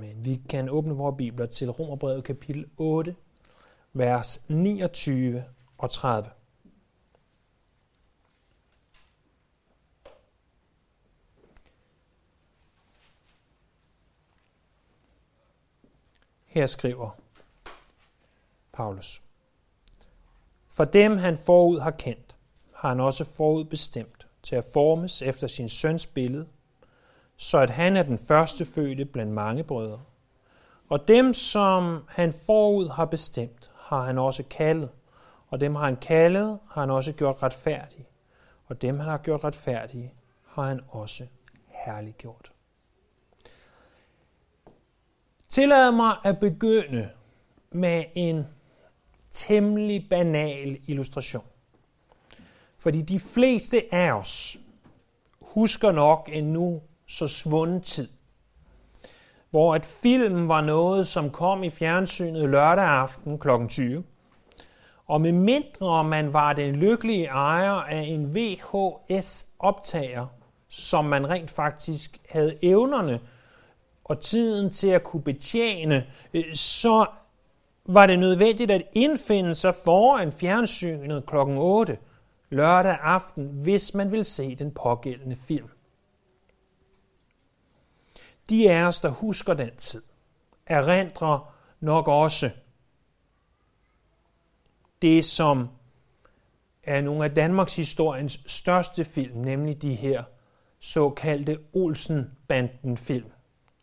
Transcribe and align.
Amen. 0.00 0.24
Vi 0.24 0.40
kan 0.48 0.68
åbne 0.68 0.94
vores 0.94 1.16
bibler 1.16 1.46
til 1.46 1.70
Romerbrevet 1.70 2.24
kapitel 2.24 2.70
8, 2.76 3.16
vers 3.92 4.44
29 4.48 5.44
og 5.78 5.90
30. 5.90 6.30
Her 16.46 16.66
skriver 16.66 17.10
Paulus. 18.72 19.22
For 20.68 20.84
dem 20.84 21.16
han 21.16 21.36
forud 21.36 21.78
har 21.78 21.90
kendt, 21.90 22.36
har 22.74 22.88
han 22.88 23.00
også 23.00 23.24
forudbestemt 23.36 24.26
til 24.42 24.56
at 24.56 24.64
formes 24.72 25.22
efter 25.22 25.46
sin 25.46 25.68
søns 25.68 26.06
billede, 26.06 26.48
så 27.42 27.58
at 27.58 27.70
han 27.70 27.96
er 27.96 28.02
den 28.02 28.18
første 28.18 28.64
fødte 28.64 29.04
blandt 29.04 29.32
mange 29.32 29.64
brødre. 29.64 30.00
Og 30.88 31.08
dem, 31.08 31.34
som 31.34 32.04
han 32.08 32.32
forud 32.46 32.88
har 32.88 33.04
bestemt, 33.04 33.72
har 33.76 34.02
han 34.02 34.18
også 34.18 34.42
kaldet. 34.50 34.90
Og 35.48 35.60
dem 35.60 35.74
har 35.74 35.84
han 35.84 35.96
kaldet, 35.96 36.58
har 36.70 36.80
han 36.80 36.90
også 36.90 37.12
gjort 37.12 37.42
retfærdige. 37.42 38.06
Og 38.66 38.82
dem, 38.82 38.98
han 38.98 39.08
har 39.08 39.18
gjort 39.18 39.44
retfærdige, 39.44 40.14
har 40.46 40.62
han 40.62 40.80
også 40.88 41.26
herliggjort. 41.68 42.52
Tillad 45.48 45.92
mig 45.92 46.16
at 46.24 46.40
begynde 46.40 47.10
med 47.70 48.04
en 48.14 48.44
temmelig 49.32 50.06
banal 50.10 50.78
illustration. 50.86 51.44
Fordi 52.76 53.02
de 53.02 53.20
fleste 53.20 53.94
af 53.94 54.12
os 54.12 54.58
husker 55.40 55.92
nok 55.92 56.28
en 56.32 56.52
nu 56.52 56.82
så 57.10 57.28
svunden 57.28 57.80
tid, 57.80 58.08
hvor 59.50 59.74
at 59.74 59.86
film 60.02 60.48
var 60.48 60.60
noget, 60.60 61.06
som 61.06 61.30
kom 61.30 61.62
i 61.62 61.70
fjernsynet 61.70 62.50
lørdag 62.50 62.84
aften 62.84 63.38
kl. 63.38 63.48
20. 63.68 64.04
Og 65.06 65.20
med 65.20 65.32
mindre 65.32 66.04
man 66.04 66.32
var 66.32 66.52
den 66.52 66.76
lykkelige 66.76 67.26
ejer 67.26 67.72
af 67.72 68.00
en 68.00 68.34
VHS-optager, 68.34 70.26
som 70.68 71.04
man 71.04 71.28
rent 71.28 71.50
faktisk 71.50 72.18
havde 72.28 72.56
evnerne 72.62 73.20
og 74.04 74.20
tiden 74.20 74.70
til 74.70 74.88
at 74.88 75.02
kunne 75.02 75.22
betjene, 75.22 76.06
øh, 76.34 76.54
så 76.54 77.06
var 77.86 78.06
det 78.06 78.18
nødvendigt 78.18 78.70
at 78.70 78.82
indfinde 78.92 79.54
sig 79.54 79.74
foran 79.84 80.32
fjernsynet 80.32 81.26
kl. 81.26 81.36
8 81.36 81.98
lørdag 82.50 82.96
aften, 83.02 83.46
hvis 83.62 83.94
man 83.94 84.12
vil 84.12 84.24
se 84.24 84.54
den 84.54 84.70
pågældende 84.70 85.36
film. 85.36 85.68
De 88.50 88.70
af 88.70 88.82
os, 88.82 89.00
der 89.00 89.08
husker 89.08 89.54
den 89.54 89.76
tid, 89.76 90.02
erindrer 90.66 91.54
nok 91.80 92.08
også 92.08 92.50
det, 95.02 95.24
som 95.24 95.68
er 96.84 97.00
nogle 97.00 97.24
af 97.24 97.34
Danmarks 97.34 97.76
historiens 97.76 98.40
største 98.46 99.04
film, 99.04 99.36
nemlig 99.36 99.82
de 99.82 99.94
her 99.94 100.24
såkaldte 100.80 101.58
Olsen-banden-film. 101.72 103.30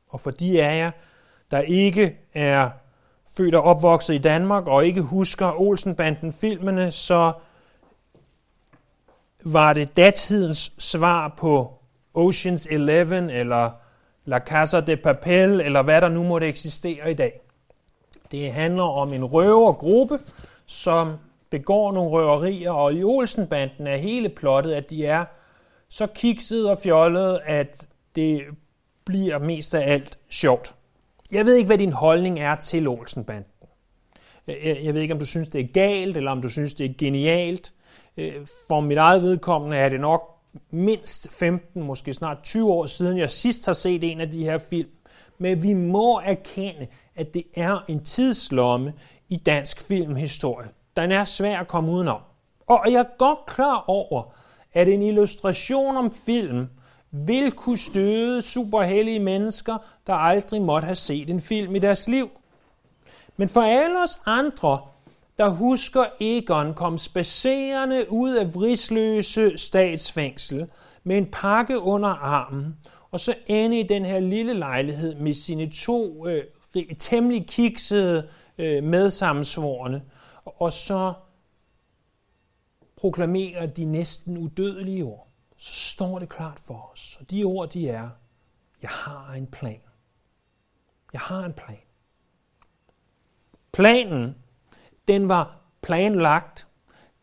Og 0.10 0.22
for 0.22 0.32
de 0.32 0.64
af 0.64 0.78
jer, 0.78 0.92
der 1.52 1.60
ikke 1.60 2.18
er 2.34 2.70
født 3.38 3.56
og 3.56 3.64
opvokset 3.64 4.14
i 4.14 4.18
Danmark 4.18 4.68
og 4.68 4.86
ikke 4.86 5.02
husker 5.02 5.62
Olsen-banden-filmene, 5.62 6.92
så 6.92 7.34
var 9.46 9.74
det 9.74 9.98
datidens 9.98 10.74
svar 10.78 11.36
på 11.38 11.74
Ocean's 12.18 12.74
Eleven 12.74 13.30
eller 13.30 13.72
La 14.28 14.40
Casa 14.40 14.80
de 14.80 14.98
Papel 14.98 15.62
eller 15.62 15.82
hvad 15.82 16.02
der 16.02 16.10
nu 16.10 16.24
måtte 16.24 16.48
eksistere 16.48 17.12
i 17.12 17.14
dag. 17.14 17.42
Det 18.32 18.52
handler 18.52 18.84
om 18.84 19.14
en 19.14 19.26
røvergruppe, 19.26 20.20
som 20.66 21.14
begår 21.50 21.92
nogle 21.92 22.10
røverier, 22.10 22.72
og 22.72 22.94
i 22.94 23.04
Olsenbanden 23.04 23.88
er 23.88 23.98
hele 23.98 24.30
plottet, 24.30 24.74
at 24.74 24.90
de 24.90 25.06
er 25.06 25.26
så 25.90 26.08
kiksede 26.08 26.72
og 26.72 26.78
fjollede, 26.78 27.42
at 27.42 27.88
det 28.16 28.42
bliver 29.06 29.40
mest 29.40 29.76
af 29.76 29.94
alt 29.94 30.20
sjovt. 30.30 30.76
Jeg 31.32 31.46
ved 31.46 31.56
ikke, 31.56 31.68
hvad 31.68 31.78
din 31.78 31.94
holdning 31.94 32.40
er 32.40 32.56
til 32.56 32.88
Olsenbanden. 32.88 33.52
Jeg 34.84 34.94
ved 34.94 35.02
ikke, 35.02 35.14
om 35.14 35.20
du 35.20 35.26
synes, 35.26 35.48
det 35.48 35.62
er 35.62 35.68
galt, 35.74 36.18
eller 36.18 36.32
om 36.32 36.42
du 36.42 36.50
synes, 36.50 36.74
det 36.74 36.90
er 36.90 36.94
genialt. 36.98 37.74
Øh, 38.18 38.34
for 38.68 38.80
mit 38.80 38.98
eget 38.98 39.22
vedkommende 39.22 39.78
er 39.78 39.90
det 39.90 40.00
nok 40.00 40.37
mindst 40.72 41.32
15, 41.32 41.84
måske 41.84 42.14
snart 42.14 42.38
20 42.44 42.72
år 42.72 42.86
siden, 42.86 43.18
jeg 43.18 43.32
sidst 43.32 43.66
har 43.66 43.74
set 43.74 44.04
en 44.04 44.22
af 44.22 44.32
de 44.32 44.44
her 44.44 44.58
film. 44.58 44.90
Men 45.38 45.64
vi 45.64 45.74
må 45.74 46.20
erkende, 46.20 46.88
at 47.16 47.34
det 47.34 47.44
er 47.56 47.86
en 47.88 48.04
tidslomme 48.04 48.94
i 49.30 49.38
dansk 49.38 49.82
filmhistorie. 49.82 50.70
Den 50.96 51.12
er 51.12 51.26
svær 51.26 51.60
at 51.60 51.68
komme 51.68 51.92
udenom. 51.92 52.22
Og 52.68 52.84
jeg 52.86 53.00
er 53.00 53.18
godt 53.18 53.46
klar 53.48 53.84
over, 53.88 54.24
at 54.74 54.88
en 54.88 55.02
illustration 55.02 55.98
om 55.98 56.12
film 56.12 56.68
vil 57.12 57.52
kunne 57.52 57.78
støde 57.78 58.42
superhellige 58.42 59.20
mennesker, 59.20 59.78
der 60.08 60.14
aldrig 60.14 60.62
måtte 60.62 60.86
have 60.86 60.96
set 60.96 61.30
en 61.30 61.42
film 61.42 61.76
i 61.76 61.80
deres 61.80 62.08
liv. 62.08 62.30
Men 63.38 63.50
for 63.50 63.62
alle 63.62 64.04
os 64.04 64.22
andre, 64.26 64.80
der 65.38 65.50
husker 65.50 66.06
Egon 66.20 66.74
kom 66.74 66.98
spacerende 66.98 68.06
ud 68.10 68.36
af 68.36 68.56
vrisløse 68.56 69.58
statsfængsel 69.58 70.70
med 71.04 71.18
en 71.18 71.32
pakke 71.32 71.80
under 71.80 72.10
armen, 72.10 72.78
og 73.12 73.20
så 73.20 73.36
ende 73.48 73.80
i 73.80 73.84
den 73.84 74.06
her 74.06 74.20
lille 74.20 74.54
lejlighed 74.54 75.16
med 75.16 75.34
sine 75.34 75.72
to 75.72 76.28
øh, 76.28 76.44
temmelig 77.00 77.48
kiksede 77.48 78.30
øh, 78.58 78.84
medsammensvorene, 78.84 80.04
og 80.46 80.74
så 80.74 81.14
proklamerer 82.98 83.66
de 83.66 83.86
næsten 83.86 84.38
udødelige 84.38 85.04
ord. 85.04 85.28
Så 85.58 85.74
står 85.74 86.20
det 86.20 86.30
klart 86.30 86.60
for 86.60 86.92
os, 86.94 87.18
og 87.20 87.32
de 87.32 87.44
ord 87.44 87.70
de 87.70 87.90
er, 87.90 88.10
jeg 88.82 88.90
har 88.90 89.34
en 89.34 89.48
plan. 89.48 89.82
Jeg 91.14 91.22
har 91.22 91.46
en 91.46 91.54
plan. 91.54 91.80
Planen 93.72 94.36
den 95.08 95.30
var 95.30 95.58
planlagt. 95.82 96.68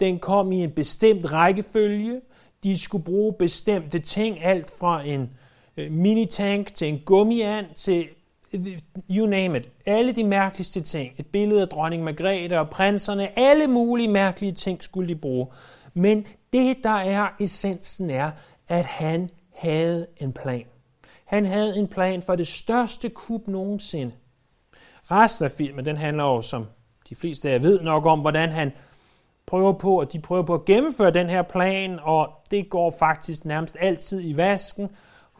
Den 0.00 0.19
kom 0.19 0.53
i 0.53 0.62
en 0.62 0.71
bestemt 0.71 1.33
rækkefølge. 1.33 2.21
De 2.62 2.78
skulle 2.78 3.05
bruge 3.05 3.33
bestemte 3.39 3.99
ting, 3.99 4.45
alt 4.45 4.71
fra 4.78 5.03
en 5.03 5.31
øh, 5.77 5.93
minitank 5.93 6.75
til 6.75 6.89
en 6.89 7.00
gummiand 7.05 7.67
til 7.75 8.09
øh, 8.55 8.78
you 9.11 9.27
name 9.27 9.59
it. 9.59 9.69
Alle 9.87 10.12
de 10.12 10.25
mærkeligste 10.25 10.81
ting. 10.81 11.12
Et 11.19 11.27
billede 11.27 11.61
af 11.61 11.69
dronning 11.69 12.05
Margrethe 12.05 12.61
og 12.61 12.71
prinserne. 12.71 13.39
Alle 13.39 13.67
mulige 13.67 14.09
mærkelige 14.09 14.53
ting 14.53 14.83
skulle 14.83 15.09
de 15.09 15.17
bruge. 15.17 15.47
Men 15.94 16.27
det, 16.53 16.77
der 16.84 16.91
er 16.91 17.28
essensen, 17.41 18.11
er, 18.11 18.31
at 18.69 18.84
han 18.84 19.31
havde 19.55 20.06
en 20.17 20.33
plan. 20.33 20.65
Han 21.25 21.44
havde 21.44 21.78
en 21.78 21.89
plan 21.89 22.23
for 22.23 22.37
det 22.37 22.47
største 22.47 23.09
kub 23.09 23.49
nogensinde. 23.49 24.12
Resten 25.11 25.44
af 25.44 25.50
filmen, 25.50 25.84
den 25.84 25.97
handler 25.97 26.25
jo, 26.25 26.43
som 26.43 26.67
de 27.14 27.20
fleste 27.20 27.48
af 27.48 27.52
jer 27.52 27.58
ved 27.58 27.80
nok 27.80 28.06
om, 28.06 28.20
hvordan 28.20 28.52
han 28.52 28.72
prøver 29.47 29.72
på, 29.72 29.98
at 29.98 30.12
de 30.12 30.20
prøver 30.20 30.42
på 30.42 30.54
at 30.54 30.64
gennemføre 30.64 31.10
den 31.10 31.30
her 31.30 31.42
plan, 31.42 31.98
og 32.02 32.32
det 32.50 32.70
går 32.70 32.91
faktisk 32.98 33.44
nærmest 33.44 33.76
altid 33.80 34.20
i 34.25 34.36
vasken, 34.36 34.88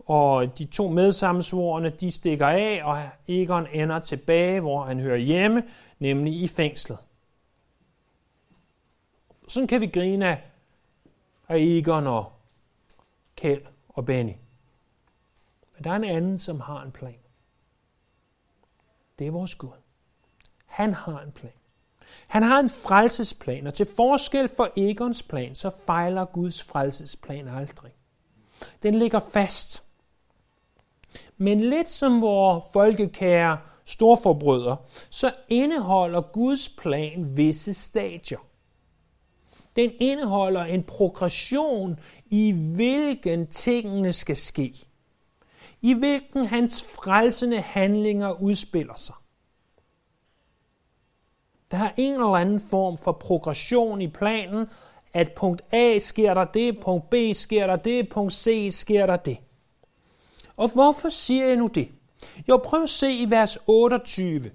og 0.07 0.59
de 0.59 0.65
to 0.65 0.89
medsammensvorene, 0.89 1.91
de 1.91 2.11
stikker 2.11 2.47
af, 2.47 2.81
og 2.85 3.03
Egon 3.29 3.67
ender 3.73 3.99
tilbage, 3.99 4.61
hvor 4.61 4.85
han 4.85 5.01
hører 5.01 5.17
hjemme, 5.17 5.63
nemlig 5.99 6.43
i 6.43 6.49
fængslet. 6.49 6.99
Sådan 9.49 9.67
kan 9.67 9.81
vi 9.81 9.87
grine 9.87 10.29
af, 10.29 10.43
af 11.49 11.57
Egon 11.59 12.07
og 12.07 12.33
Kjeld 13.37 13.63
og 13.89 14.05
Benny. 14.05 14.33
Men 15.75 15.85
der 15.85 15.91
er 15.91 15.97
en 15.97 16.05
anden, 16.05 16.39
som 16.39 16.61
har 16.61 16.83
en 16.83 16.93
plan. 16.93 17.19
Det 19.19 19.27
er 19.27 19.31
vores 19.31 19.55
Gud. 19.55 19.69
Han 20.67 20.95
har 20.95 21.21
en 21.21 21.33
plan. 21.33 21.53
Han 22.27 22.43
har 22.43 22.61
en 22.61 22.69
frelsesplan, 22.69 23.67
og 23.67 23.75
til 23.75 23.87
forskel 23.97 24.49
for 24.57 24.69
Egons 24.77 25.23
plan, 25.23 25.55
så 25.55 25.71
fejler 25.87 26.25
Guds 26.25 26.63
frelsesplan 26.63 27.49
aldrig. 27.49 27.93
Den 28.83 28.95
ligger 28.95 29.21
fast. 29.33 29.83
Men 31.37 31.61
lidt 31.61 31.91
som 31.91 32.21
vores 32.21 32.65
folkekære 32.73 33.59
storforbrødre, 33.85 34.77
så 35.11 35.33
indeholder 35.49 36.21
Guds 36.21 36.69
plan 36.69 37.37
visse 37.37 37.75
stadier. 37.75 38.39
Den 39.77 39.91
indeholder 40.01 40.65
en 40.65 40.83
progression 40.83 41.99
i 42.27 42.53
hvilken 42.75 43.47
tingene 43.47 44.13
skal 44.13 44.37
ske. 44.37 44.75
I 45.83 45.95
hvilken 45.95 46.45
hans 46.45 46.83
frelsende 46.83 47.61
handlinger 47.61 48.43
udspiller 48.43 48.95
sig. 48.95 49.15
Der 51.75 51.81
er 51.81 51.91
en 51.97 52.13
eller 52.13 52.27
anden 52.27 52.61
form 52.61 52.99
for 52.99 53.13
progression 53.13 54.01
i 54.01 54.09
planen, 54.09 54.67
at 55.13 55.33
punkt 55.33 55.63
A 55.73 55.99
sker 55.99 56.35
der 56.35 56.45
det, 56.45 56.81
punkt 56.81 57.11
B 57.11 57.15
sker 57.33 57.67
der 57.67 57.77
det, 57.77 58.09
punkt 58.09 58.33
C 58.33 58.69
sker 58.71 59.07
der 59.07 59.17
det. 59.17 59.39
Og 60.57 60.69
hvorfor 60.69 61.09
siger 61.09 61.47
jeg 61.47 61.57
nu 61.57 61.67
det? 61.67 61.89
Jo, 62.49 62.61
prøv 62.65 62.83
at 62.83 62.91
se 62.91 63.13
i 63.13 63.31
vers 63.31 63.59
28, 63.67 64.51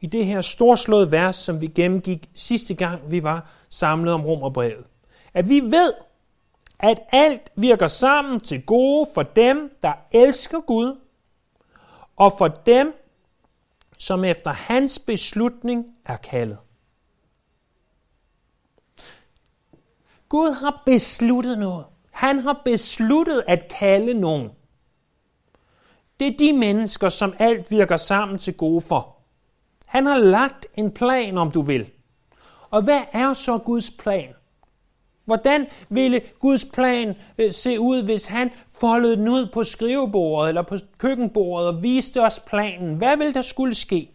i 0.00 0.06
det 0.06 0.26
her 0.26 0.40
storslåede 0.40 1.10
vers, 1.10 1.36
som 1.36 1.60
vi 1.60 1.66
gennemgik 1.66 2.30
sidste 2.34 2.74
gang, 2.74 3.10
vi 3.10 3.22
var 3.22 3.50
samlet 3.68 4.14
om 4.14 4.24
Romerbrevet. 4.24 4.84
At 5.34 5.48
vi 5.48 5.60
ved, 5.60 5.92
at 6.80 6.98
alt 7.12 7.52
virker 7.56 7.88
sammen 7.88 8.40
til 8.40 8.62
gode 8.62 9.06
for 9.14 9.22
dem, 9.22 9.70
der 9.82 9.92
elsker 10.12 10.60
Gud, 10.60 11.00
og 12.16 12.32
for 12.38 12.48
dem, 12.48 12.94
som 14.02 14.24
efter 14.24 14.50
hans 14.50 14.98
beslutning 14.98 15.84
er 16.06 16.16
kaldet. 16.16 16.58
Gud 20.28 20.52
har 20.52 20.82
besluttet 20.86 21.58
noget. 21.58 21.86
Han 22.10 22.38
har 22.38 22.62
besluttet 22.64 23.42
at 23.48 23.72
kalde 23.78 24.14
nogen. 24.14 24.50
Det 26.20 26.26
er 26.26 26.36
de 26.38 26.52
mennesker, 26.52 27.08
som 27.08 27.34
alt 27.38 27.70
virker 27.70 27.96
sammen 27.96 28.38
til 28.38 28.54
gode 28.56 28.80
for. 28.80 29.16
Han 29.86 30.06
har 30.06 30.18
lagt 30.18 30.66
en 30.74 30.90
plan, 30.90 31.38
om 31.38 31.50
du 31.50 31.62
vil. 31.62 31.90
Og 32.70 32.82
hvad 32.82 33.02
er 33.12 33.32
så 33.32 33.58
Guds 33.58 33.90
plan? 33.90 34.34
Hvordan 35.32 35.66
ville 35.88 36.20
Guds 36.38 36.64
plan 36.64 37.14
øh, 37.38 37.52
se 37.52 37.80
ud, 37.80 38.02
hvis 38.02 38.26
han 38.26 38.50
foldede 38.68 39.16
den 39.16 39.28
ud 39.28 39.46
på 39.52 39.64
skrivebordet 39.64 40.48
eller 40.48 40.62
på 40.62 40.76
køkkenbordet 40.98 41.68
og 41.68 41.82
viste 41.82 42.22
os 42.22 42.40
planen? 42.40 42.94
Hvad 42.94 43.16
ville 43.16 43.34
der 43.34 43.42
skulle 43.42 43.74
ske? 43.74 44.10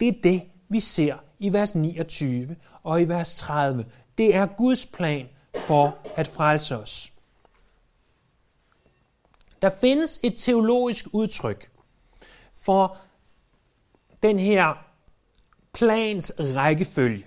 Det 0.00 0.08
er 0.08 0.12
det, 0.22 0.42
vi 0.68 0.80
ser 0.80 1.16
i 1.38 1.52
vers 1.52 1.74
29 1.74 2.56
og 2.82 3.02
i 3.02 3.04
vers 3.04 3.36
30. 3.36 3.84
Det 4.18 4.34
er 4.34 4.46
Guds 4.46 4.86
plan 4.86 5.28
for 5.56 5.96
at 6.16 6.28
frelse 6.28 6.78
os. 6.78 7.12
Der 9.62 9.70
findes 9.80 10.20
et 10.22 10.34
teologisk 10.36 11.06
udtryk 11.12 11.70
for 12.64 12.96
den 14.22 14.38
her 14.38 14.86
plans 15.72 16.32
rækkefølge, 16.38 17.26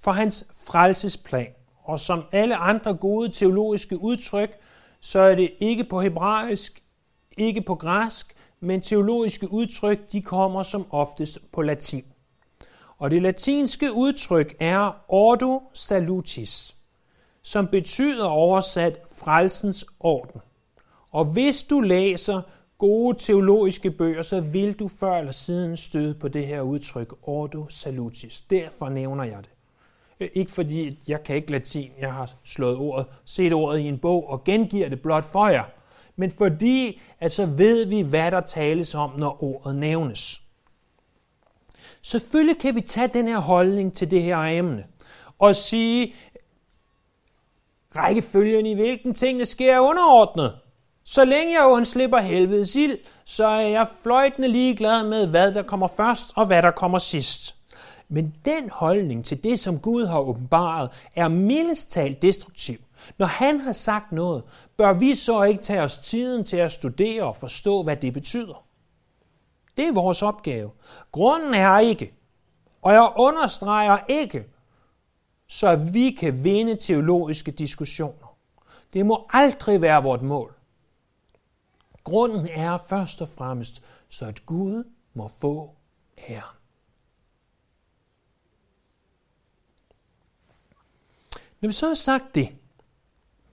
for 0.00 0.12
hans 0.12 0.44
frelsesplan. 0.66 1.56
Og 1.86 2.00
som 2.00 2.22
alle 2.32 2.56
andre 2.56 2.94
gode 2.94 3.28
teologiske 3.28 4.02
udtryk, 4.02 4.50
så 5.00 5.18
er 5.18 5.34
det 5.34 5.50
ikke 5.58 5.84
på 5.84 6.00
hebraisk, 6.00 6.82
ikke 7.38 7.62
på 7.62 7.74
græsk, 7.74 8.34
men 8.60 8.80
teologiske 8.80 9.52
udtryk, 9.52 10.12
de 10.12 10.22
kommer 10.22 10.62
som 10.62 10.86
oftest 10.90 11.52
på 11.52 11.62
latin. 11.62 12.04
Og 12.98 13.10
det 13.10 13.22
latinske 13.22 13.92
udtryk 13.92 14.56
er 14.60 15.04
ordo 15.08 15.62
salutis, 15.72 16.76
som 17.42 17.66
betyder 17.66 18.26
oversat 18.26 18.98
frelsens 19.14 19.84
orden. 20.00 20.40
Og 21.10 21.24
hvis 21.24 21.62
du 21.62 21.80
læser 21.80 22.42
gode 22.78 23.18
teologiske 23.18 23.90
bøger, 23.90 24.22
så 24.22 24.40
vil 24.40 24.72
du 24.72 24.88
før 24.88 25.18
eller 25.18 25.32
siden 25.32 25.76
støde 25.76 26.14
på 26.14 26.28
det 26.28 26.46
her 26.46 26.60
udtryk, 26.60 27.14
ordo 27.22 27.68
salutis. 27.68 28.40
Derfor 28.40 28.88
nævner 28.88 29.24
jeg 29.24 29.38
det. 29.38 29.55
Øh, 30.20 30.28
ikke 30.32 30.52
fordi 30.52 30.98
jeg 31.08 31.22
kan 31.22 31.36
ikke 31.36 31.52
latin, 31.52 31.90
jeg 32.00 32.12
har 32.12 32.30
slået 32.44 32.76
ordet, 32.76 33.06
set 33.24 33.52
ordet 33.52 33.78
i 33.78 33.88
en 33.88 33.98
bog 33.98 34.30
og 34.30 34.44
gengiver 34.44 34.88
det 34.88 35.02
blot 35.02 35.24
for 35.24 35.48
jer, 35.48 35.64
men 36.16 36.30
fordi 36.30 37.00
at 37.20 37.32
så 37.32 37.46
ved 37.46 37.86
vi, 37.86 38.00
hvad 38.00 38.30
der 38.30 38.40
tales 38.40 38.94
om, 38.94 39.10
når 39.18 39.44
ordet 39.44 39.76
nævnes. 39.76 40.42
Selvfølgelig 42.02 42.58
kan 42.58 42.74
vi 42.74 42.80
tage 42.80 43.08
den 43.08 43.28
her 43.28 43.38
holdning 43.38 43.96
til 43.96 44.10
det 44.10 44.22
her 44.22 44.38
emne 44.38 44.84
og 45.38 45.56
sige, 45.56 46.14
rækkefølgen 47.96 48.66
i 48.66 48.74
hvilken 48.74 49.14
tingene 49.14 49.44
sker 49.44 49.78
underordnet. 49.78 50.58
Så 51.04 51.24
længe 51.24 51.60
jeg 51.60 51.66
undslipper 51.66 52.18
helvedes 52.18 52.76
ild, 52.76 52.98
så 53.24 53.46
er 53.46 53.60
jeg 53.60 53.88
fløjtende 54.02 54.48
ligeglad 54.48 55.04
med, 55.04 55.26
hvad 55.26 55.54
der 55.54 55.62
kommer 55.62 55.86
først 55.86 56.24
og 56.36 56.46
hvad 56.46 56.62
der 56.62 56.70
kommer 56.70 56.98
sidst. 56.98 57.56
Men 58.08 58.34
den 58.44 58.70
holdning 58.70 59.24
til 59.24 59.44
det, 59.44 59.60
som 59.60 59.78
Gud 59.78 60.06
har 60.06 60.20
åbenbaret, 60.20 60.90
er 61.14 61.28
mildest 61.28 61.90
talt 61.90 62.22
destruktiv. 62.22 62.78
Når 63.18 63.26
han 63.26 63.60
har 63.60 63.72
sagt 63.72 64.12
noget, 64.12 64.44
bør 64.76 64.92
vi 64.92 65.14
så 65.14 65.42
ikke 65.42 65.62
tage 65.62 65.82
os 65.82 65.98
tiden 65.98 66.44
til 66.44 66.56
at 66.56 66.72
studere 66.72 67.22
og 67.22 67.36
forstå, 67.36 67.82
hvad 67.82 67.96
det 67.96 68.12
betyder. 68.12 68.66
Det 69.76 69.88
er 69.88 69.92
vores 69.92 70.22
opgave. 70.22 70.70
Grunden 71.12 71.54
er 71.54 71.78
ikke, 71.78 72.12
og 72.82 72.92
jeg 72.92 73.12
understreger 73.16 73.98
ikke, 74.08 74.46
så 75.48 75.76
vi 75.76 76.10
kan 76.10 76.44
vinde 76.44 76.76
teologiske 76.76 77.50
diskussioner. 77.50 78.36
Det 78.92 79.06
må 79.06 79.26
aldrig 79.30 79.80
være 79.80 80.02
vort 80.02 80.22
mål. 80.22 80.54
Grunden 82.04 82.48
er 82.50 82.78
først 82.88 83.22
og 83.22 83.28
fremmest, 83.28 83.82
så 84.08 84.26
at 84.26 84.46
Gud 84.46 84.84
må 85.14 85.28
få 85.28 85.70
æren. 86.28 86.55
Når 91.60 91.68
vi 91.68 91.72
så 91.72 91.88
har 91.88 91.94
sagt 91.94 92.34
det, 92.34 92.48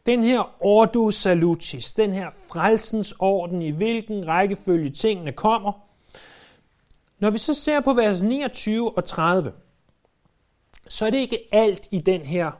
den 0.05 0.23
her 0.23 0.55
ordo 0.59 1.11
salutis, 1.11 1.91
den 1.91 2.13
her 2.13 2.29
frelsens 2.51 3.15
orden, 3.19 3.61
i 3.61 3.69
hvilken 3.69 4.27
rækkefølge 4.27 4.89
tingene 4.89 5.31
kommer, 5.31 5.71
når 7.19 7.29
vi 7.29 7.37
så 7.37 7.53
ser 7.53 7.79
på 7.79 7.93
vers 7.93 8.23
29 8.23 8.97
og 8.97 9.05
30, 9.05 9.53
så 10.89 11.05
er 11.05 11.09
det 11.09 11.17
ikke 11.17 11.47
alt 11.51 11.87
i 11.91 11.99
den 11.99 12.21
her 12.21 12.51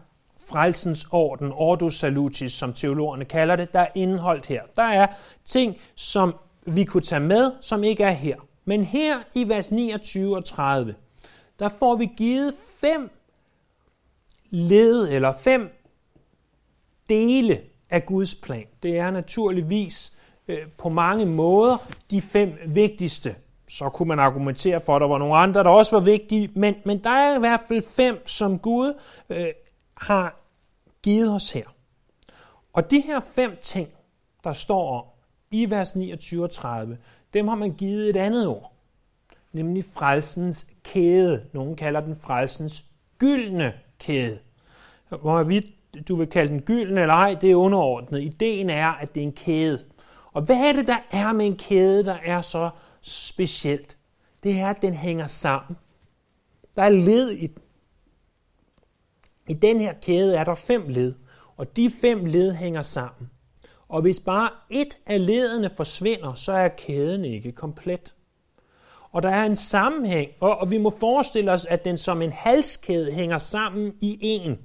frelsens 0.49 1.07
orden, 1.11 1.51
ordo 1.53 1.89
salutis, 1.89 2.53
som 2.53 2.73
teologerne 2.73 3.25
kalder 3.25 3.55
det, 3.55 3.73
der 3.73 3.79
er 3.79 3.87
indholdt 3.95 4.45
her. 4.45 4.61
Der 4.75 4.83
er 4.83 5.07
ting, 5.45 5.77
som 5.95 6.35
vi 6.65 6.83
kunne 6.83 7.03
tage 7.03 7.19
med, 7.19 7.51
som 7.61 7.83
ikke 7.83 8.03
er 8.03 8.11
her. 8.11 8.35
Men 8.65 8.83
her 8.83 9.17
i 9.35 9.49
vers 9.49 9.71
29 9.71 10.35
og 10.35 10.45
30, 10.45 10.95
der 11.59 11.69
får 11.69 11.95
vi 11.95 12.09
givet 12.17 12.53
fem 12.79 13.09
led 14.53 15.09
eller 15.11 15.33
fem 15.39 15.69
dele 17.09 17.61
af 17.89 18.05
Guds 18.05 18.35
plan. 18.35 18.65
Det 18.83 18.97
er 18.97 19.11
naturligvis 19.11 20.13
øh, 20.47 20.57
på 20.77 20.89
mange 20.89 21.25
måder 21.25 21.77
de 22.11 22.21
fem 22.21 22.57
vigtigste. 22.67 23.35
Så 23.67 23.89
kunne 23.89 24.07
man 24.07 24.19
argumentere 24.19 24.81
for, 24.81 24.95
at 24.95 25.01
der 25.01 25.07
var 25.07 25.17
nogle 25.17 25.35
andre, 25.35 25.63
der 25.63 25.69
også 25.69 25.95
var 25.95 26.03
vigtige, 26.03 26.49
men, 26.55 26.75
men 26.85 27.03
der 27.03 27.09
er 27.09 27.35
i 27.35 27.39
hvert 27.39 27.59
fald 27.67 27.83
fem, 27.95 28.27
som 28.27 28.59
Gud 28.59 28.93
øh, 29.29 29.45
har 29.97 30.39
givet 31.03 31.31
os 31.31 31.51
her. 31.51 31.65
Og 32.73 32.91
de 32.91 32.99
her 32.99 33.19
fem 33.35 33.51
ting, 33.61 33.89
der 34.43 34.53
står 34.53 34.99
om 34.99 35.05
i 35.51 35.69
vers 35.69 35.95
29 35.95 36.43
og 36.43 36.51
30, 36.51 36.97
dem 37.33 37.47
har 37.47 37.55
man 37.55 37.73
givet 37.73 38.09
et 38.09 38.15
andet 38.15 38.47
ord, 38.47 38.73
nemlig 39.51 39.83
frelsens 39.93 40.67
kæde. 40.83 41.45
Nogle 41.53 41.75
kalder 41.75 42.01
den 42.01 42.15
frelsens 42.15 42.83
gyldne 43.19 43.73
kæde. 43.99 44.39
Hvorvidt 45.21 45.65
du 46.07 46.15
vil 46.15 46.27
kalde 46.27 46.53
den 46.53 46.61
gylden 46.61 46.97
eller 46.97 47.13
ej, 47.13 47.35
det 47.41 47.51
er 47.51 47.55
underordnet. 47.55 48.23
Ideen 48.23 48.69
er, 48.69 48.87
at 48.87 49.15
det 49.15 49.21
er 49.21 49.27
en 49.27 49.33
kæde. 49.33 49.85
Og 50.33 50.41
hvad 50.41 50.55
er 50.55 50.73
det, 50.73 50.87
der 50.87 50.97
er 51.11 51.33
med 51.33 51.45
en 51.45 51.57
kæde, 51.57 52.05
der 52.05 52.17
er 52.25 52.41
så 52.41 52.69
specielt? 53.01 53.97
Det 54.43 54.59
er, 54.59 54.69
at 54.69 54.81
den 54.81 54.93
hænger 54.93 55.27
sammen. 55.27 55.77
Der 56.75 56.83
er 56.83 56.89
led 56.89 57.29
i 57.29 57.47
den. 57.47 57.61
I 59.49 59.53
den 59.53 59.79
her 59.79 59.93
kæde 60.01 60.37
er 60.37 60.43
der 60.43 60.55
fem 60.55 60.87
led, 60.87 61.13
og 61.57 61.77
de 61.77 61.91
fem 62.01 62.25
led 62.25 62.53
hænger 62.53 62.81
sammen. 62.81 63.29
Og 63.89 64.01
hvis 64.01 64.19
bare 64.19 64.49
et 64.69 64.97
af 65.05 65.25
ledene 65.25 65.69
forsvinder, 65.69 66.33
så 66.33 66.51
er 66.51 66.67
kæden 66.67 67.25
ikke 67.25 67.51
komplet. 67.51 68.13
Og 69.11 69.23
der 69.23 69.29
er 69.29 69.43
en 69.43 69.55
sammenhæng, 69.55 70.31
og, 70.41 70.71
vi 70.71 70.77
må 70.77 70.89
forestille 70.99 71.51
os, 71.51 71.65
at 71.65 71.85
den 71.85 71.97
som 71.97 72.21
en 72.21 72.31
halskæde 72.31 73.11
hænger 73.11 73.37
sammen 73.37 73.93
i 74.01 74.17
en. 74.21 74.57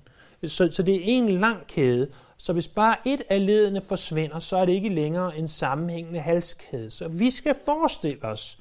Så, 0.46 0.68
så 0.72 0.82
det 0.82 0.94
er 0.94 1.00
en 1.04 1.28
lang 1.28 1.66
kæde. 1.66 2.08
Så 2.36 2.52
hvis 2.52 2.68
bare 2.68 2.96
et 3.06 3.22
af 3.28 3.46
ledene 3.46 3.80
forsvinder, 3.88 4.38
så 4.38 4.56
er 4.56 4.64
det 4.64 4.72
ikke 4.72 4.88
længere 4.88 5.38
en 5.38 5.48
sammenhængende 5.48 6.20
halskæde. 6.20 6.90
Så 6.90 7.08
vi 7.08 7.30
skal 7.30 7.54
forestille 7.64 8.24
os, 8.24 8.58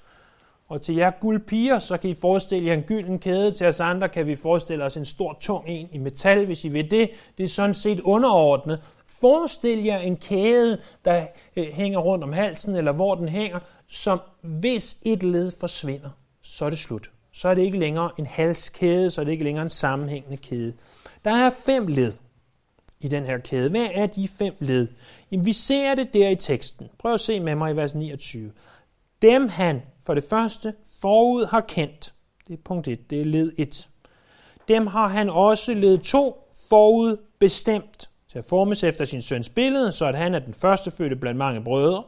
og 0.68 0.82
til 0.82 0.96
jer 0.96 1.12
guldpiger, 1.22 1.80
så 1.80 1.98
kan 1.98 2.10
I 2.10 2.14
forestille 2.14 2.68
jer 2.68 2.74
en 2.74 2.82
gylden 2.82 3.20
kæde. 3.20 3.52
Til 3.52 3.68
os 3.68 3.80
andre 3.80 4.10
kan 4.10 4.26
vi 4.28 4.36
forestille 4.36 4.84
os 4.84 4.98
en 4.98 5.06
stor 5.06 5.38
tung 5.42 5.64
en 5.68 5.90
i 5.92 5.98
metal, 5.98 6.46
hvis 6.46 6.66
I 6.66 6.68
vil 6.68 6.92
det. 6.92 7.10
Det 7.38 7.44
er 7.44 7.48
sådan 7.48 7.74
set 7.74 8.00
underordnet. 8.00 8.82
Forestil 9.08 9.84
jer 9.84 9.98
en 9.98 10.18
kæde, 10.18 10.82
der 11.06 11.28
øh, 11.58 11.66
hænger 11.74 12.00
rundt 12.00 12.24
om 12.24 12.34
halsen, 12.34 12.76
eller 12.76 12.92
hvor 12.92 13.16
den 13.16 13.30
hænger, 13.30 13.60
som 13.90 14.20
hvis 14.42 14.98
et 15.02 15.24
led 15.24 15.52
forsvinder, 15.60 16.10
så 16.42 16.66
er 16.66 16.70
det 16.70 16.80
slut. 16.80 17.12
Så 17.34 17.48
er 17.48 17.54
det 17.54 17.62
ikke 17.62 17.80
længere 17.80 18.12
en 18.20 18.26
halskæde, 18.26 19.12
så 19.12 19.22
er 19.22 19.26
det 19.26 19.32
ikke 19.32 19.44
længere 19.44 19.64
en 19.64 19.70
sammenhængende 19.70 20.38
kæde. 20.38 20.74
Der 21.26 21.32
er 21.32 21.50
fem 21.66 21.88
led 21.88 22.14
i 23.00 23.08
den 23.08 23.26
her 23.26 23.38
kæde. 23.38 23.70
Hvad 23.70 23.88
er 23.94 24.08
de 24.08 24.28
fem 24.28 24.54
led? 24.60 24.88
Jamen, 25.32 25.46
vi 25.46 25.54
ser 25.54 25.96
det 25.96 26.14
der 26.14 26.30
i 26.30 26.36
teksten. 26.36 26.90
Prøv 27.00 27.14
at 27.14 27.22
se 27.22 27.40
med 27.40 27.56
mig 27.56 27.74
i 27.74 27.76
vers 27.76 27.96
29. 27.96 28.52
Dem 29.22 29.50
han 29.50 29.82
for 30.06 30.14
det 30.14 30.24
første 30.30 30.74
forud 31.02 31.46
har 31.46 31.62
kendt. 31.62 32.14
Det 32.48 32.54
er 32.54 32.58
punkt 32.66 32.88
1, 32.88 33.10
det 33.10 33.22
er 33.22 33.26
led 33.26 33.52
1. 33.58 33.90
Dem 34.68 34.88
har 34.88 35.08
han 35.08 35.30
også 35.30 35.74
led 35.74 35.98
2 35.98 36.50
forud 36.70 37.18
bestemt 37.40 38.10
til 38.32 38.38
at 38.38 38.46
formes 38.46 38.84
efter 38.84 39.06
sin 39.06 39.22
søns 39.22 39.50
billede, 39.50 39.92
så 39.92 40.06
at 40.06 40.16
han 40.16 40.36
er 40.36 40.40
den 40.40 40.54
første 40.54 40.92
fødte 40.92 41.16
blandt 41.16 41.38
mange 41.38 41.64
brødre. 41.64 42.04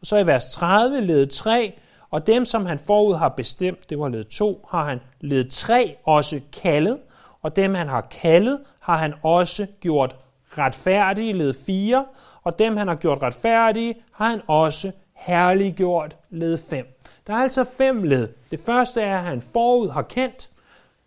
Og 0.00 0.06
så 0.06 0.16
i 0.16 0.26
vers 0.26 0.46
30 0.52 1.00
led 1.00 1.26
3, 1.26 1.78
og 2.10 2.26
dem, 2.26 2.44
som 2.44 2.66
han 2.66 2.78
forud 2.78 3.14
har 3.14 3.28
bestemt, 3.28 3.90
det 3.90 3.98
var 3.98 4.08
led 4.08 4.24
2, 4.24 4.66
har 4.70 4.84
han 4.84 5.00
led 5.20 5.50
3 5.50 5.96
også 6.04 6.40
kaldet, 6.52 6.98
og 7.44 7.56
dem, 7.56 7.74
han 7.74 7.88
har 7.88 8.00
kaldet, 8.00 8.60
har 8.80 8.96
han 8.96 9.14
også 9.22 9.66
gjort 9.80 10.16
retfærdige, 10.58 11.32
led 11.32 11.54
4, 11.66 12.06
og 12.42 12.58
dem, 12.58 12.76
han 12.76 12.88
har 12.88 12.94
gjort 12.94 13.22
retfærdige, 13.22 13.94
har 14.12 14.28
han 14.28 14.40
også 14.46 14.92
herliggjort, 15.14 16.16
led 16.30 16.58
5. 16.58 17.00
Der 17.26 17.34
er 17.34 17.42
altså 17.42 17.64
fem 17.76 18.02
led. 18.02 18.28
Det 18.50 18.60
første 18.60 19.00
er, 19.00 19.18
at 19.18 19.24
han 19.24 19.40
forud 19.40 19.88
har 19.88 20.02
kendt, 20.02 20.50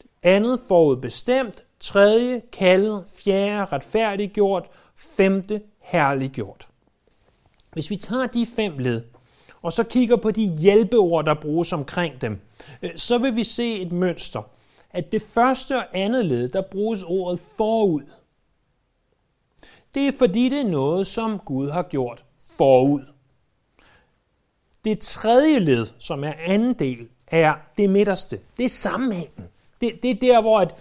det 0.02 0.10
andet 0.24 0.60
forud 0.68 0.98
bestemt, 0.98 1.64
tredje 1.80 2.42
kaldet, 2.52 3.04
fjerde 3.24 3.66
retfærdiggjort, 3.66 4.66
femte 4.96 5.62
herliggjort. 5.80 6.68
Hvis 7.74 7.90
vi 7.90 7.96
tager 7.96 8.28
de 8.28 8.48
fem 8.56 8.78
led, 8.78 9.02
og 9.62 9.74
så 9.74 9.84
kigger 9.84 10.16
på 10.16 10.32
de 10.32 10.56
hjælpeord, 10.56 11.26
der 11.26 11.34
bruges 11.34 11.74
omkring 11.74 12.22
dem, 12.22 12.40
øh, 12.82 12.90
så 12.96 13.18
vil 13.18 13.36
vi 13.36 13.44
se 13.44 13.82
et 13.82 13.92
mønster. 13.92 14.42
At 14.98 15.12
det 15.12 15.22
første 15.22 15.78
og 15.78 15.86
andet 15.94 16.26
led, 16.26 16.50
der 16.50 16.62
bruges 16.62 17.04
ordet 17.04 17.40
forud. 17.40 18.02
Det 19.94 20.08
er 20.08 20.12
fordi 20.18 20.50
det 20.50 20.60
er 20.60 20.70
noget, 20.70 21.08
som 21.08 21.40
Gud 21.40 21.70
har 21.70 21.84
gjort 21.84 22.26
forud. 22.58 23.02
Det 24.86 25.00
tredje 25.00 25.60
led, 25.60 25.88
som 26.00 26.24
er 26.24 26.34
anden 26.40 26.74
del, 26.74 27.08
er 27.28 27.56
det 27.78 27.90
midterste. 27.90 28.40
Det 28.58 28.66
er 28.66 28.70
sammenhængen. 28.70 29.44
Det, 29.82 30.04
det 30.04 30.12
er 30.12 30.16
der, 30.16 30.42
hvor 30.42 30.60
at 30.60 30.76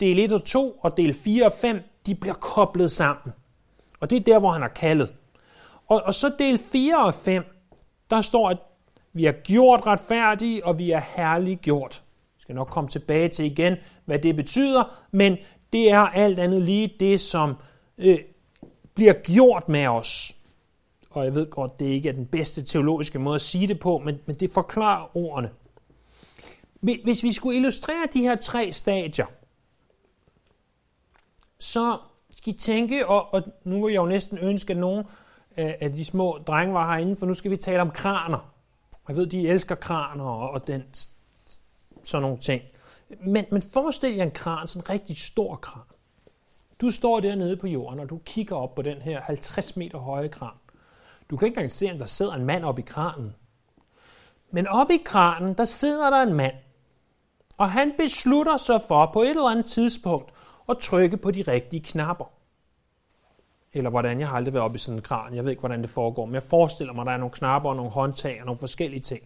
del 0.00 0.18
1 0.18 0.32
og 0.32 0.44
2 0.44 0.80
og 0.82 0.96
del 0.96 1.14
4 1.14 1.46
og 1.46 1.52
5, 1.52 1.80
de 2.06 2.14
bliver 2.14 2.34
koblet 2.34 2.90
sammen. 2.90 3.34
Og 4.00 4.10
det 4.10 4.16
er 4.16 4.24
der, 4.24 4.38
hvor 4.38 4.50
han 4.50 4.62
har 4.62 4.68
kaldet. 4.68 5.12
Og, 5.88 6.02
og 6.04 6.14
så 6.14 6.32
del 6.38 6.58
4 6.58 7.04
og 7.04 7.14
5, 7.14 7.44
der 8.10 8.22
står, 8.22 8.48
at 8.48 8.58
vi 9.12 9.26
er 9.26 9.32
gjort 9.32 9.86
retfærdige, 9.86 10.66
og 10.66 10.78
vi 10.78 10.90
er 10.90 11.00
herliggjort 11.16 12.02
skal 12.46 12.54
nok 12.54 12.68
komme 12.68 12.90
tilbage 12.90 13.28
til 13.28 13.44
igen, 13.44 13.76
hvad 14.04 14.18
det 14.18 14.36
betyder, 14.36 15.06
men 15.10 15.36
det 15.72 15.90
er 15.90 15.98
alt 15.98 16.38
andet 16.38 16.62
lige 16.62 16.94
det, 17.00 17.20
som 17.20 17.54
øh, 17.98 18.18
bliver 18.94 19.12
gjort 19.12 19.68
med 19.68 19.86
os. 19.86 20.36
Og 21.10 21.24
jeg 21.24 21.34
ved 21.34 21.50
godt, 21.50 21.78
det 21.78 21.86
ikke 21.86 22.08
er 22.08 22.12
den 22.12 22.26
bedste 22.26 22.62
teologiske 22.62 23.18
måde 23.18 23.34
at 23.34 23.40
sige 23.40 23.68
det 23.68 23.78
på, 23.78 23.98
men, 23.98 24.18
men 24.26 24.36
det 24.36 24.50
forklarer 24.50 25.16
ordene. 25.16 25.50
Hvis 26.80 27.22
vi 27.22 27.32
skulle 27.32 27.56
illustrere 27.56 28.06
de 28.12 28.20
her 28.20 28.36
tre 28.36 28.72
stadier, 28.72 29.26
så 31.58 31.98
skal 32.30 32.54
I 32.54 32.56
tænke, 32.56 33.06
og, 33.06 33.34
og 33.34 33.42
nu 33.64 33.84
vil 33.84 33.92
jeg 33.92 34.00
jo 34.00 34.06
næsten 34.06 34.38
ønske, 34.38 34.70
at 34.70 34.76
nogen 34.76 35.04
af 35.56 35.92
de 35.92 36.04
små 36.04 36.38
drenge 36.46 36.74
var 36.74 36.92
herinde, 36.92 37.16
for 37.16 37.26
nu 37.26 37.34
skal 37.34 37.50
vi 37.50 37.56
tale 37.56 37.82
om 37.82 37.90
kraner. 37.90 38.52
Jeg 39.08 39.16
ved, 39.16 39.26
de 39.26 39.48
elsker 39.48 39.74
kraner 39.74 40.24
og, 40.24 40.50
og 40.50 40.66
den, 40.66 40.82
sådan 42.06 42.22
nogle 42.22 42.38
ting. 42.38 42.62
Men, 43.20 43.44
men 43.50 43.62
forestil 43.62 44.14
jer 44.14 44.22
en 44.22 44.30
kran, 44.30 44.68
sådan 44.68 44.82
en 44.82 44.90
rigtig 44.90 45.16
stor 45.16 45.56
kran. 45.56 45.82
Du 46.80 46.90
står 46.90 47.20
dernede 47.20 47.56
på 47.56 47.66
jorden, 47.66 48.00
og 48.00 48.10
du 48.10 48.20
kigger 48.24 48.56
op 48.56 48.74
på 48.74 48.82
den 48.82 49.02
her 49.02 49.20
50 49.20 49.76
meter 49.76 49.98
høje 49.98 50.28
kran. 50.28 50.54
Du 51.30 51.36
kan 51.36 51.46
ikke 51.46 51.56
engang 51.56 51.72
se, 51.72 51.92
om 51.92 51.98
der 51.98 52.06
sidder 52.06 52.32
en 52.32 52.44
mand 52.44 52.64
oppe 52.64 52.82
i 52.82 52.84
kranen. 52.84 53.34
Men 54.50 54.66
oppe 54.68 54.94
i 54.94 55.02
kranen, 55.04 55.54
der 55.54 55.64
sidder 55.64 56.10
der 56.10 56.22
en 56.22 56.34
mand. 56.34 56.54
Og 57.58 57.70
han 57.70 57.92
beslutter 57.98 58.56
sig 58.56 58.80
for 58.88 59.10
på 59.12 59.22
et 59.22 59.30
eller 59.30 59.48
andet 59.48 59.66
tidspunkt 59.66 60.32
at 60.68 60.78
trykke 60.78 61.16
på 61.16 61.30
de 61.30 61.42
rigtige 61.42 61.82
knapper. 61.82 62.24
Eller 63.72 63.90
hvordan, 63.90 64.20
jeg 64.20 64.28
har 64.28 64.36
aldrig 64.36 64.54
været 64.54 64.64
oppe 64.64 64.74
i 64.74 64.78
sådan 64.78 64.98
en 64.98 65.02
kran. 65.02 65.34
Jeg 65.34 65.44
ved 65.44 65.50
ikke, 65.50 65.60
hvordan 65.60 65.82
det 65.82 65.90
foregår, 65.90 66.24
men 66.26 66.34
jeg 66.34 66.42
forestiller 66.42 66.92
mig, 66.92 67.02
at 67.02 67.06
der 67.06 67.12
er 67.12 67.16
nogle 67.16 67.32
knapper 67.32 67.70
og 67.70 67.76
nogle 67.76 67.90
håndtag 67.90 68.40
og 68.40 68.46
nogle 68.46 68.58
forskellige 68.58 69.00
ting. 69.00 69.22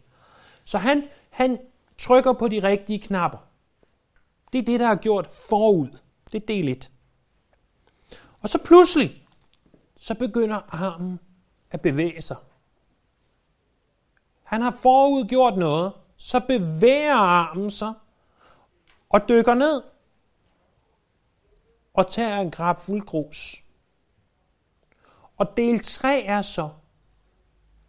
Så 0.64 0.78
han, 0.78 1.02
han 1.30 1.58
trykker 2.00 2.32
på 2.32 2.48
de 2.48 2.62
rigtige 2.62 2.98
knapper. 2.98 3.38
Det 4.52 4.58
er 4.58 4.62
det, 4.62 4.80
der 4.80 4.86
har 4.86 4.96
gjort 4.96 5.26
forud. 5.48 5.98
Det 6.32 6.42
er 6.42 6.46
del 6.46 6.68
1. 6.68 6.90
Og 8.42 8.48
så 8.48 8.58
pludselig, 8.64 9.26
så 9.96 10.14
begynder 10.14 10.60
armen 10.68 11.20
at 11.70 11.80
bevæge 11.80 12.22
sig. 12.22 12.36
Han 14.42 14.62
har 14.62 14.76
forud 14.82 15.28
gjort 15.28 15.58
noget, 15.58 15.92
så 16.16 16.40
bevæger 16.40 17.14
armen 17.14 17.70
sig 17.70 17.92
og 19.08 19.28
dykker 19.28 19.54
ned 19.54 19.82
og 21.94 22.10
tager 22.10 22.40
en 22.40 22.50
grab 22.50 22.78
fuld 22.78 23.06
grus. 23.06 23.62
Og 25.36 25.56
del 25.56 25.82
3 25.82 26.22
er 26.22 26.42
så, 26.42 26.68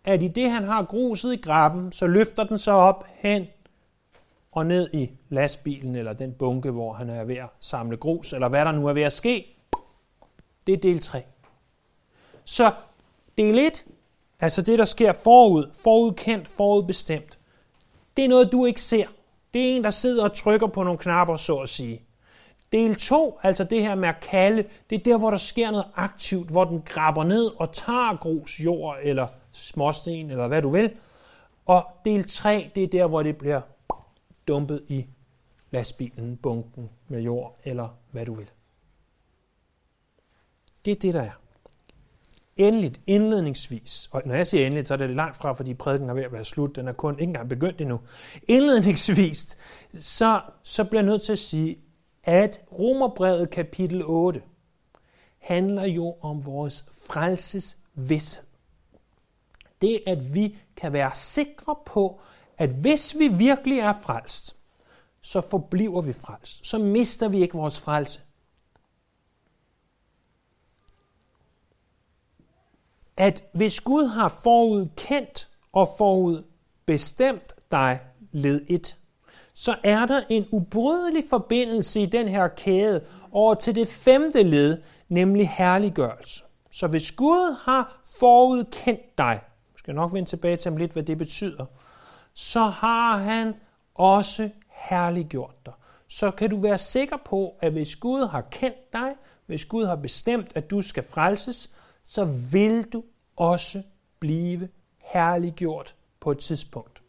at 0.03 0.23
i 0.23 0.27
det 0.27 0.51
han 0.51 0.63
har 0.63 0.83
gruset 0.83 1.33
i 1.33 1.41
graben, 1.41 1.91
så 1.91 2.07
løfter 2.07 2.43
den 2.43 2.57
sig 2.57 2.73
op 2.73 3.05
hen 3.07 3.47
og 4.51 4.65
ned 4.65 4.89
i 4.93 5.11
lastbilen 5.29 5.95
eller 5.95 6.13
den 6.13 6.33
bunke, 6.33 6.71
hvor 6.71 6.93
han 6.93 7.09
er 7.09 7.23
ved 7.23 7.37
at 7.37 7.49
samle 7.59 7.97
grus, 7.97 8.33
eller 8.33 8.49
hvad 8.49 8.65
der 8.65 8.71
nu 8.71 8.87
er 8.87 8.93
ved 8.93 9.03
at 9.03 9.13
ske. 9.13 9.57
Det 10.67 10.73
er 10.73 10.77
del 10.77 10.99
3. 10.99 11.23
Så 12.45 12.71
del 13.37 13.59
1, 13.59 13.85
altså 14.39 14.61
det, 14.61 14.79
der 14.79 14.85
sker 14.85 15.11
forud, 15.11 15.71
forudkendt, 15.83 16.47
forudbestemt, 16.47 17.39
det 18.17 18.25
er 18.25 18.29
noget, 18.29 18.51
du 18.51 18.65
ikke 18.65 18.81
ser. 18.81 19.05
Det 19.53 19.71
er 19.71 19.75
en, 19.75 19.83
der 19.83 19.89
sidder 19.89 20.23
og 20.23 20.35
trykker 20.35 20.67
på 20.67 20.83
nogle 20.83 20.99
knapper, 20.99 21.37
så 21.37 21.57
at 21.57 21.69
sige. 21.69 22.01
Del 22.71 22.95
2, 22.95 23.39
altså 23.43 23.63
det 23.63 23.81
her 23.81 23.95
med 23.95 24.09
at 24.09 24.19
kalde, 24.19 24.63
det 24.89 24.99
er 24.99 25.03
der, 25.03 25.17
hvor 25.17 25.29
der 25.29 25.37
sker 25.37 25.71
noget 25.71 25.85
aktivt, 25.95 26.49
hvor 26.49 26.63
den 26.63 26.81
graber 26.85 27.23
ned 27.23 27.51
og 27.57 27.73
tager 27.73 28.17
grus, 28.17 28.59
jord 28.59 28.97
eller 29.03 29.27
småsten, 29.51 30.31
eller 30.31 30.47
hvad 30.47 30.61
du 30.61 30.69
vil. 30.69 30.91
Og 31.65 31.85
del 32.05 32.27
3, 32.29 32.71
det 32.75 32.83
er 32.83 32.87
der, 32.87 33.07
hvor 33.07 33.23
det 33.23 33.37
bliver 33.37 33.61
dumpet 34.47 34.83
i 34.87 35.05
lastbilen, 35.71 36.37
bunken 36.37 36.89
med 37.07 37.21
jord, 37.21 37.59
eller 37.63 37.97
hvad 38.11 38.25
du 38.25 38.33
vil. 38.33 38.51
Det 40.85 40.91
er 40.91 40.95
det, 40.95 41.13
der 41.13 41.21
er. 41.21 41.31
Endeligt, 42.57 43.01
indledningsvis, 43.07 44.09
og 44.11 44.21
når 44.25 44.35
jeg 44.35 44.47
siger 44.47 44.65
endeligt, 44.65 44.87
så 44.87 44.93
er 44.93 44.97
det 44.97 45.09
langt 45.09 45.37
fra, 45.37 45.51
fordi 45.51 45.73
prædiken 45.73 46.09
er 46.09 46.13
ved 46.13 46.23
at 46.23 46.31
være 46.31 46.45
slut, 46.45 46.75
den 46.75 46.87
er 46.87 46.93
kun 46.93 47.13
ikke 47.13 47.23
engang 47.23 47.49
begyndt 47.49 47.81
endnu. 47.81 47.99
Indledningsvis, 48.47 49.57
så, 49.99 50.41
så 50.63 50.83
bliver 50.83 51.01
jeg 51.01 51.09
nødt 51.11 51.21
til 51.21 51.31
at 51.31 51.39
sige, 51.39 51.77
at 52.23 52.61
Romerbrevet 52.71 53.49
kapitel 53.49 54.01
8 54.05 54.41
handler 55.39 55.85
jo 55.85 56.15
om 56.21 56.45
vores 56.45 56.85
frelses 57.05 57.77
vidshed. 57.93 58.45
Det, 59.81 60.01
at 60.07 60.33
vi 60.33 60.57
kan 60.75 60.93
være 60.93 61.11
sikre 61.15 61.75
på, 61.85 62.21
at 62.57 62.69
hvis 62.69 63.15
vi 63.19 63.27
virkelig 63.27 63.79
er 63.79 63.93
frelst, 64.03 64.55
så 65.21 65.41
forbliver 65.41 66.01
vi 66.01 66.13
frelst. 66.13 66.67
Så 66.67 66.77
mister 66.77 67.29
vi 67.29 67.41
ikke 67.41 67.57
vores 67.57 67.79
frelse. 67.79 68.21
At 73.17 73.43
hvis 73.53 73.79
Gud 73.79 74.05
har 74.05 74.29
forudkendt 74.43 75.49
og 75.71 75.89
forudbestemt 75.97 77.53
dig, 77.71 77.99
led 78.31 78.61
1, 78.69 78.97
så 79.53 79.75
er 79.83 80.05
der 80.05 80.21
en 80.29 80.47
ubrydelig 80.51 81.23
forbindelse 81.29 82.01
i 82.01 82.05
den 82.05 82.27
her 82.27 82.47
kæde 82.47 83.05
over 83.31 83.53
til 83.53 83.75
det 83.75 83.87
femte 83.87 84.43
led, 84.43 84.81
nemlig 85.09 85.49
herliggørelse. 85.49 86.43
Så 86.71 86.87
hvis 86.87 87.11
Gud 87.11 87.57
har 87.61 88.01
forudkendt 88.19 89.17
dig, 89.17 89.41
skal 89.75 89.91
jeg 89.91 89.95
nok 89.95 90.13
vende 90.13 90.29
tilbage 90.29 90.57
til 90.57 90.71
ham 90.71 90.77
lidt, 90.77 90.91
hvad 90.91 91.03
det 91.03 91.17
betyder, 91.17 91.65
så 92.33 92.63
har 92.63 93.17
han 93.17 93.53
også 93.95 94.49
herliggjort 94.67 95.65
dig. 95.65 95.73
Så 96.07 96.31
kan 96.31 96.49
du 96.49 96.57
være 96.57 96.77
sikker 96.77 97.17
på, 97.25 97.55
at 97.59 97.71
hvis 97.71 97.95
Gud 97.95 98.27
har 98.27 98.41
kendt 98.41 98.93
dig, 98.93 99.15
hvis 99.45 99.65
Gud 99.65 99.85
har 99.85 99.95
bestemt, 99.95 100.51
at 100.55 100.71
du 100.71 100.81
skal 100.81 101.03
frelses, 101.03 101.71
så 102.03 102.25
vil 102.25 102.83
du 102.83 103.03
også 103.35 103.83
blive 104.19 104.69
herliggjort 104.97 105.95
på 106.19 106.31
et 106.31 106.39
tidspunkt. 106.39 107.01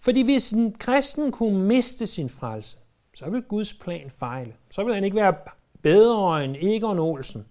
Fordi 0.00 0.22
hvis 0.22 0.52
en 0.52 0.72
kristen 0.72 1.32
kunne 1.32 1.58
miste 1.58 2.06
sin 2.06 2.28
frelse, 2.28 2.78
så 3.14 3.30
vil 3.30 3.42
Guds 3.42 3.74
plan 3.74 4.10
fejle. 4.10 4.54
Så 4.70 4.84
vil 4.84 4.94
han 4.94 5.04
ikke 5.04 5.16
være 5.16 5.34
bedre 5.82 6.44
end 6.44 6.56
Egon 6.56 6.98
Olsen. 6.98 7.46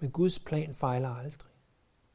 Men 0.00 0.10
Guds 0.10 0.38
plan 0.38 0.74
fejler 0.74 1.14
aldrig. 1.14 1.50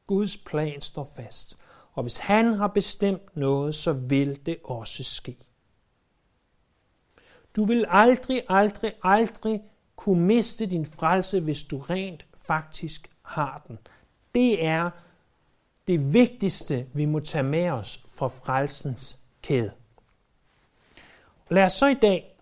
Guds 0.06 0.36
plan 0.36 0.80
står 0.80 1.08
fast. 1.16 1.58
Og 1.92 2.02
hvis 2.02 2.16
han 2.16 2.52
har 2.52 2.68
bestemt 2.68 3.36
noget, 3.36 3.74
så 3.74 3.92
vil 3.92 4.46
det 4.46 4.58
også 4.64 5.04
ske. 5.04 5.36
Du 7.56 7.64
vil 7.64 7.84
aldrig, 7.88 8.42
aldrig, 8.48 8.92
aldrig 9.02 9.62
kunne 9.96 10.26
miste 10.26 10.66
din 10.66 10.86
frelse, 10.86 11.40
hvis 11.40 11.62
du 11.62 11.78
rent 11.78 12.26
faktisk 12.36 13.10
har 13.22 13.64
den. 13.68 13.78
Det 14.34 14.64
er 14.64 14.90
det 15.86 16.12
vigtigste, 16.12 16.86
vi 16.94 17.04
må 17.04 17.20
tage 17.20 17.42
med 17.42 17.70
os 17.70 18.04
fra 18.08 18.28
frelsens 18.28 19.18
kæde. 19.42 19.72
Lad 21.50 21.64
os 21.64 21.72
så 21.72 21.86
i 21.86 21.94
dag 21.94 22.36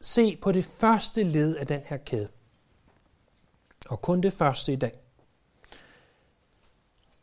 se 0.00 0.36
på 0.36 0.52
det 0.52 0.64
første 0.64 1.22
led 1.22 1.56
af 1.56 1.66
den 1.66 1.80
her 1.84 1.96
kæde. 1.96 2.28
Og 3.90 4.02
kun 4.02 4.20
det 4.20 4.32
første 4.32 4.72
i 4.72 4.76
dag. 4.76 4.98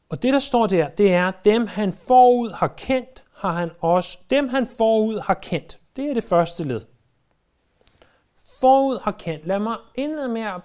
Og 0.10 0.22
det, 0.22 0.34
der 0.34 0.40
står 0.40 0.68
der, 0.68 0.90
det 0.90 1.14
er, 1.14 1.32
dem 1.32 1.68
han 1.68 1.94
forud 1.94 2.50
har 2.50 2.68
kendt, 2.68 3.24
har 3.34 3.52
han 3.52 3.72
også, 3.80 4.20
dem 4.30 4.48
han 4.48 4.68
forud 4.78 5.20
har 5.20 5.34
kendt. 5.34 5.80
Det 5.96 6.10
er 6.10 6.14
det 6.14 6.24
første 6.24 6.64
led. 6.64 6.82
Forud 8.60 9.00
har 9.04 9.12
kendt. 9.12 9.48
Lad 9.48 9.60
mig 9.60 9.78
indlede 9.96 10.30
med 10.30 10.42
at 10.42 10.62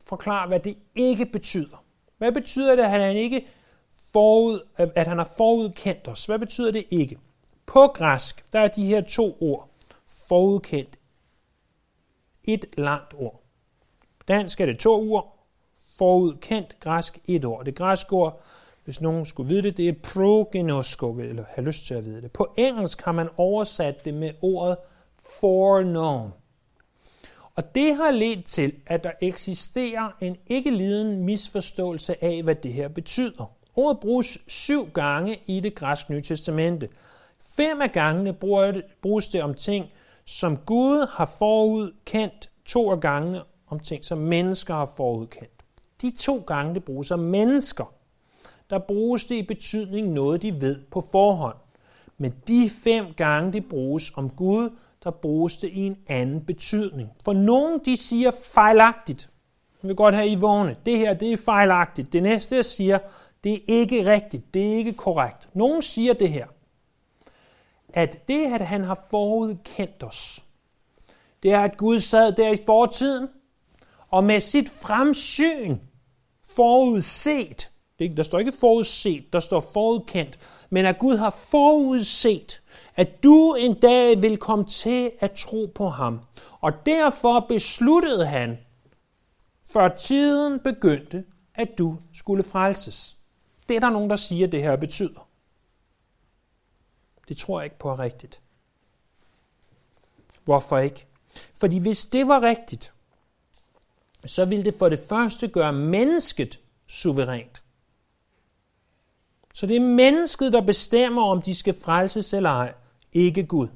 forklare, 0.00 0.48
hvad 0.48 0.60
det 0.60 0.78
ikke 0.94 1.26
betyder. 1.26 1.84
Hvad 2.18 2.32
betyder 2.32 2.76
det, 2.76 2.82
at 2.82 2.90
han 2.90 3.16
ikke 3.16 3.48
forud, 4.12 4.60
at 4.76 5.06
han 5.06 5.18
har 5.18 5.28
forudkendt 5.36 6.08
os? 6.08 6.26
Hvad 6.26 6.38
betyder 6.38 6.70
det 6.70 6.84
ikke? 6.90 7.18
På 7.66 7.86
græsk, 7.86 8.52
der 8.52 8.60
er 8.60 8.68
de 8.68 8.86
her 8.86 9.00
to 9.00 9.36
ord, 9.40 9.68
forudkendt, 10.28 10.98
et 12.44 12.64
langt 12.78 13.14
ord. 13.14 13.45
Dansk 14.28 14.60
er 14.60 14.66
det 14.66 14.78
to 14.78 15.12
ord, 15.12 15.46
forudkendt, 15.98 16.80
græsk 16.80 17.18
et 17.24 17.44
ord. 17.44 17.64
Det 17.64 17.74
græske 17.74 18.12
ord, 18.12 18.40
hvis 18.84 19.00
nogen 19.00 19.26
skulle 19.26 19.48
vide 19.48 19.62
det, 19.62 19.76
det 19.76 19.88
er 19.88 19.92
progenosko, 20.02 21.12
eller 21.12 21.44
har 21.54 21.62
lyst 21.62 21.86
til 21.86 21.94
at 21.94 22.04
vide 22.04 22.22
det. 22.22 22.32
På 22.32 22.54
engelsk 22.56 23.02
har 23.02 23.12
man 23.12 23.28
oversat 23.36 24.04
det 24.04 24.14
med 24.14 24.32
ordet 24.42 24.76
foreknown. 25.40 26.32
Og 27.54 27.74
det 27.74 27.96
har 27.96 28.10
ledt 28.10 28.46
til, 28.46 28.72
at 28.86 29.04
der 29.04 29.12
eksisterer 29.20 30.16
en 30.20 30.36
ikke 30.46 30.70
liden 30.70 31.24
misforståelse 31.24 32.24
af, 32.24 32.42
hvad 32.42 32.54
det 32.54 32.72
her 32.72 32.88
betyder. 32.88 33.52
Ordet 33.76 34.00
bruges 34.00 34.38
syv 34.46 34.90
gange 34.90 35.38
i 35.46 35.60
det 35.60 35.74
græske 35.74 36.12
nye 36.12 36.20
testamente. 36.20 36.88
Fem 37.40 37.80
af 37.80 37.92
gangene 37.92 38.32
bruges 39.02 39.28
det 39.28 39.42
om 39.42 39.54
ting, 39.54 39.86
som 40.24 40.56
Gud 40.56 41.06
har 41.10 41.34
forudkendt. 41.38 42.50
To 42.64 42.90
af 42.90 43.00
gangene 43.00 43.42
om 43.68 43.80
ting, 43.80 44.04
som 44.04 44.18
mennesker 44.18 44.74
har 44.74 44.90
forudkendt. 44.96 45.64
De 46.02 46.10
to 46.10 46.44
gange, 46.46 46.74
det 46.74 46.84
bruges 46.84 47.10
om 47.10 47.18
mennesker, 47.18 47.92
der 48.70 48.78
bruges 48.78 49.24
det 49.24 49.34
i 49.34 49.42
betydning 49.42 50.08
noget, 50.08 50.42
de 50.42 50.60
ved 50.60 50.82
på 50.90 51.00
forhånd. 51.00 51.56
Men 52.18 52.34
de 52.48 52.70
fem 52.70 53.06
gange, 53.16 53.52
det 53.52 53.68
bruges 53.68 54.12
om 54.16 54.30
Gud, 54.30 54.70
der 55.04 55.10
bruges 55.10 55.58
det 55.58 55.68
i 55.68 55.86
en 55.86 55.98
anden 56.06 56.44
betydning. 56.44 57.10
For 57.24 57.32
nogen, 57.32 57.80
de 57.84 57.96
siger 57.96 58.30
fejlagtigt. 58.30 59.30
Jeg 59.82 59.88
vil 59.88 59.96
godt 59.96 60.14
have 60.14 60.28
I 60.28 60.36
vågne. 60.36 60.76
Det 60.86 60.98
her, 60.98 61.14
det 61.14 61.32
er 61.32 61.36
fejlagtigt. 61.36 62.12
Det 62.12 62.22
næste, 62.22 62.56
jeg 62.56 62.64
siger, 62.64 62.98
det 63.44 63.54
er 63.54 63.58
ikke 63.66 64.12
rigtigt. 64.12 64.54
Det 64.54 64.72
er 64.72 64.76
ikke 64.76 64.92
korrekt. 64.92 65.48
Nogen 65.54 65.82
siger 65.82 66.12
det 66.12 66.28
her. 66.28 66.46
At 67.88 68.28
det, 68.28 68.52
at 68.54 68.60
han 68.60 68.84
har 68.84 69.06
forudkendt 69.10 70.02
os, 70.02 70.44
det 71.42 71.52
er, 71.52 71.60
at 71.60 71.76
Gud 71.76 72.00
sad 72.00 72.32
der 72.32 72.52
i 72.52 72.58
fortiden, 72.66 73.28
og 74.16 74.24
med 74.24 74.40
sit 74.40 74.70
fremsyn 74.70 75.78
forudset, 76.56 77.70
der 77.98 78.22
står 78.22 78.38
ikke 78.38 78.52
forudset, 78.60 79.32
der 79.32 79.40
står 79.40 79.60
forudkendt, 79.60 80.38
men 80.70 80.86
at 80.86 80.98
Gud 80.98 81.16
har 81.16 81.30
forudset, 81.30 82.62
at 82.94 83.22
du 83.22 83.54
en 83.54 83.80
dag 83.80 84.22
vil 84.22 84.38
komme 84.38 84.64
til 84.64 85.12
at 85.20 85.32
tro 85.32 85.72
på 85.74 85.88
ham. 85.88 86.20
Og 86.60 86.72
derfor 86.86 87.40
besluttede 87.40 88.26
han, 88.26 88.58
før 89.72 89.88
tiden 89.88 90.60
begyndte, 90.60 91.24
at 91.54 91.68
du 91.78 91.98
skulle 92.14 92.44
frelses. 92.44 93.16
Det 93.68 93.76
er 93.76 93.80
der 93.80 93.90
nogen, 93.90 94.10
der 94.10 94.16
siger, 94.16 94.46
at 94.46 94.52
det 94.52 94.62
her 94.62 94.76
betyder. 94.76 95.28
Det 97.28 97.36
tror 97.36 97.60
jeg 97.60 97.64
ikke 97.64 97.78
på 97.78 97.90
er 97.90 97.98
rigtigt. 97.98 98.40
Hvorfor 100.44 100.78
ikke? 100.78 101.06
Fordi 101.54 101.78
hvis 101.78 102.04
det 102.04 102.28
var 102.28 102.42
rigtigt, 102.42 102.92
så 104.28 104.44
vil 104.44 104.64
det 104.64 104.74
for 104.78 104.88
det 104.88 104.98
første 105.08 105.48
gøre 105.48 105.72
mennesket 105.72 106.60
suverænt. 106.86 107.62
Så 109.54 109.66
det 109.66 109.76
er 109.76 109.80
mennesket, 109.80 110.52
der 110.52 110.60
bestemmer, 110.60 111.22
om 111.22 111.42
de 111.42 111.54
skal 111.54 111.74
frelses 111.84 112.34
eller 112.34 112.50
ej, 112.50 112.74
ikke 113.12 113.46
Gud. 113.46 113.68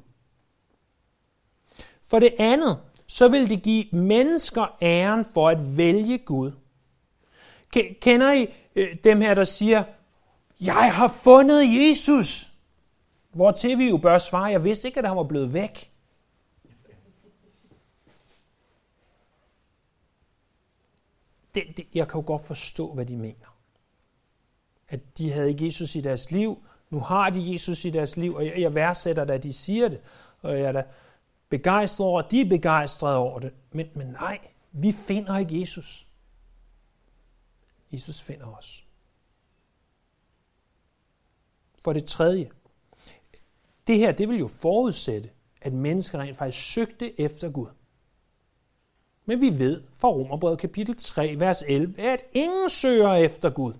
For 2.03 2.19
det 2.19 2.33
andet, 2.39 2.79
så 3.07 3.27
vil 3.27 3.49
det 3.49 3.63
give 3.63 3.85
mennesker 3.91 4.77
æren 4.81 5.25
for 5.25 5.49
at 5.49 5.77
vælge 5.77 6.17
Gud. 6.17 6.51
Kender 8.01 8.33
I 8.33 8.47
øh, 8.75 8.95
dem 9.03 9.21
her, 9.21 9.33
der 9.33 9.45
siger, 9.45 9.83
jeg 10.61 10.93
har 10.93 11.07
fundet 11.07 11.63
Jesus? 11.63 12.47
Hvor 13.33 13.51
til 13.51 13.77
vi 13.77 13.89
jo 13.89 13.97
bør 13.97 14.17
svare, 14.17 14.45
jeg 14.45 14.63
vidste 14.63 14.87
ikke, 14.87 14.99
at 14.99 15.07
han 15.07 15.17
var 15.17 15.23
blevet 15.23 15.53
væk. 15.53 15.90
Det, 21.55 21.63
det, 21.77 21.87
jeg 21.93 22.07
kan 22.07 22.21
jo 22.21 22.27
godt 22.27 22.41
forstå, 22.41 22.93
hvad 22.93 23.05
de 23.05 23.17
mener. 23.17 23.57
At 24.89 25.17
de 25.17 25.31
havde 25.31 25.49
ikke 25.49 25.65
Jesus 25.65 25.95
i 25.95 26.01
deres 26.01 26.31
liv, 26.31 26.63
nu 26.89 26.99
har 26.99 27.29
de 27.29 27.53
Jesus 27.53 27.85
i 27.85 27.89
deres 27.89 28.17
liv, 28.17 28.35
og 28.35 28.45
jeg, 28.45 28.61
jeg 28.61 28.75
værdsætter 28.75 29.25
da, 29.25 29.33
at 29.33 29.43
de 29.43 29.53
siger 29.53 29.87
det, 29.87 30.01
og 30.41 30.59
jeg 30.59 30.61
er 30.61 30.71
da 30.71 30.83
begejstret 31.49 32.07
over, 32.07 32.21
at 32.21 32.31
de 32.31 32.41
er 32.41 32.49
begejstrede 32.49 33.17
over 33.17 33.39
det. 33.39 33.53
Men, 33.71 33.87
men 33.95 34.07
nej, 34.07 34.39
vi 34.71 34.91
finder 34.91 35.37
ikke 35.37 35.61
Jesus. 35.61 36.07
Jesus 37.91 38.21
finder 38.21 38.45
os. 38.45 38.85
For 41.83 41.93
det 41.93 42.05
tredje, 42.05 42.51
det 43.87 43.97
her, 43.97 44.11
det 44.11 44.29
vil 44.29 44.39
jo 44.39 44.47
forudsætte, 44.47 45.29
at 45.61 45.73
mennesker 45.73 46.19
rent 46.19 46.37
faktisk 46.37 46.73
søgte 46.73 47.21
efter 47.21 47.51
Gud. 47.51 47.67
Men 49.31 49.41
vi 49.41 49.59
ved 49.59 49.81
fra 49.93 50.07
Romerbrevet 50.07 50.59
kapitel 50.59 50.95
3, 50.97 51.35
vers 51.37 51.63
11, 51.67 51.99
at 51.99 52.23
ingen 52.33 52.69
søger 52.69 53.13
efter 53.13 53.49
Gud. 53.49 53.73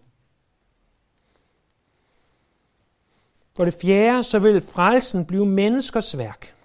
For 3.55 3.65
det 3.65 3.73
fjerde, 3.73 4.23
så 4.23 4.39
vil 4.39 4.61
frelsen 4.61 5.25
blive 5.25 5.45
menneskers 5.45 6.17
værk. 6.17 6.55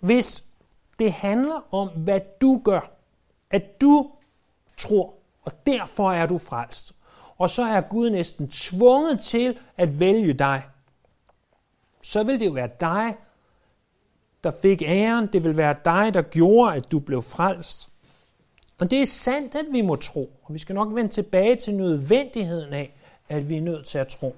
Hvis 0.00 0.44
det 0.98 1.12
handler 1.12 1.74
om, 1.74 1.88
hvad 1.88 2.20
du 2.40 2.60
gør, 2.64 2.92
at 3.50 3.80
du 3.80 4.10
tror, 4.76 5.14
og 5.42 5.52
derfor 5.66 6.12
er 6.12 6.26
du 6.26 6.38
frelst, 6.38 6.92
og 7.38 7.50
så 7.50 7.62
er 7.62 7.80
Gud 7.80 8.10
næsten 8.10 8.48
tvunget 8.48 9.20
til 9.20 9.58
at 9.76 10.00
vælge 10.00 10.32
dig, 10.32 10.62
så 12.02 12.24
vil 12.24 12.40
det 12.40 12.46
jo 12.46 12.52
være 12.52 12.70
dig, 12.80 13.16
der 14.44 14.52
fik 14.62 14.82
æren. 14.82 15.26
Det 15.32 15.44
vil 15.44 15.56
være 15.56 15.76
dig, 15.84 16.14
der 16.14 16.22
gjorde, 16.22 16.76
at 16.76 16.92
du 16.92 16.98
blev 16.98 17.22
frelst. 17.22 17.89
Og 18.80 18.90
det 18.90 19.02
er 19.02 19.06
sandt, 19.06 19.54
at 19.54 19.66
vi 19.72 19.82
må 19.82 19.96
tro. 19.96 20.32
Og 20.42 20.54
vi 20.54 20.58
skal 20.58 20.74
nok 20.74 20.94
vende 20.94 21.10
tilbage 21.10 21.56
til 21.56 21.74
nødvendigheden 21.74 22.72
af, 22.72 22.94
at 23.28 23.48
vi 23.48 23.56
er 23.56 23.60
nødt 23.60 23.86
til 23.86 23.98
at 23.98 24.08
tro. 24.08 24.36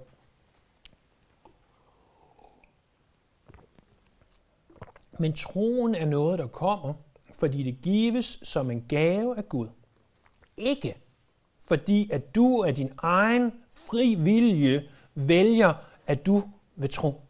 Men 5.18 5.32
troen 5.32 5.94
er 5.94 6.06
noget, 6.06 6.38
der 6.38 6.46
kommer, 6.46 6.94
fordi 7.32 7.62
det 7.62 7.82
gives 7.82 8.38
som 8.42 8.70
en 8.70 8.84
gave 8.88 9.36
af 9.36 9.48
Gud. 9.48 9.68
Ikke 10.56 10.96
fordi, 11.60 12.10
at 12.12 12.34
du 12.34 12.62
af 12.62 12.74
din 12.74 12.92
egen 12.98 13.52
fri 13.72 14.14
vilje 14.14 14.88
vælger, 15.14 15.74
at 16.06 16.26
du 16.26 16.42
vil 16.76 16.90
tro. 16.90 17.20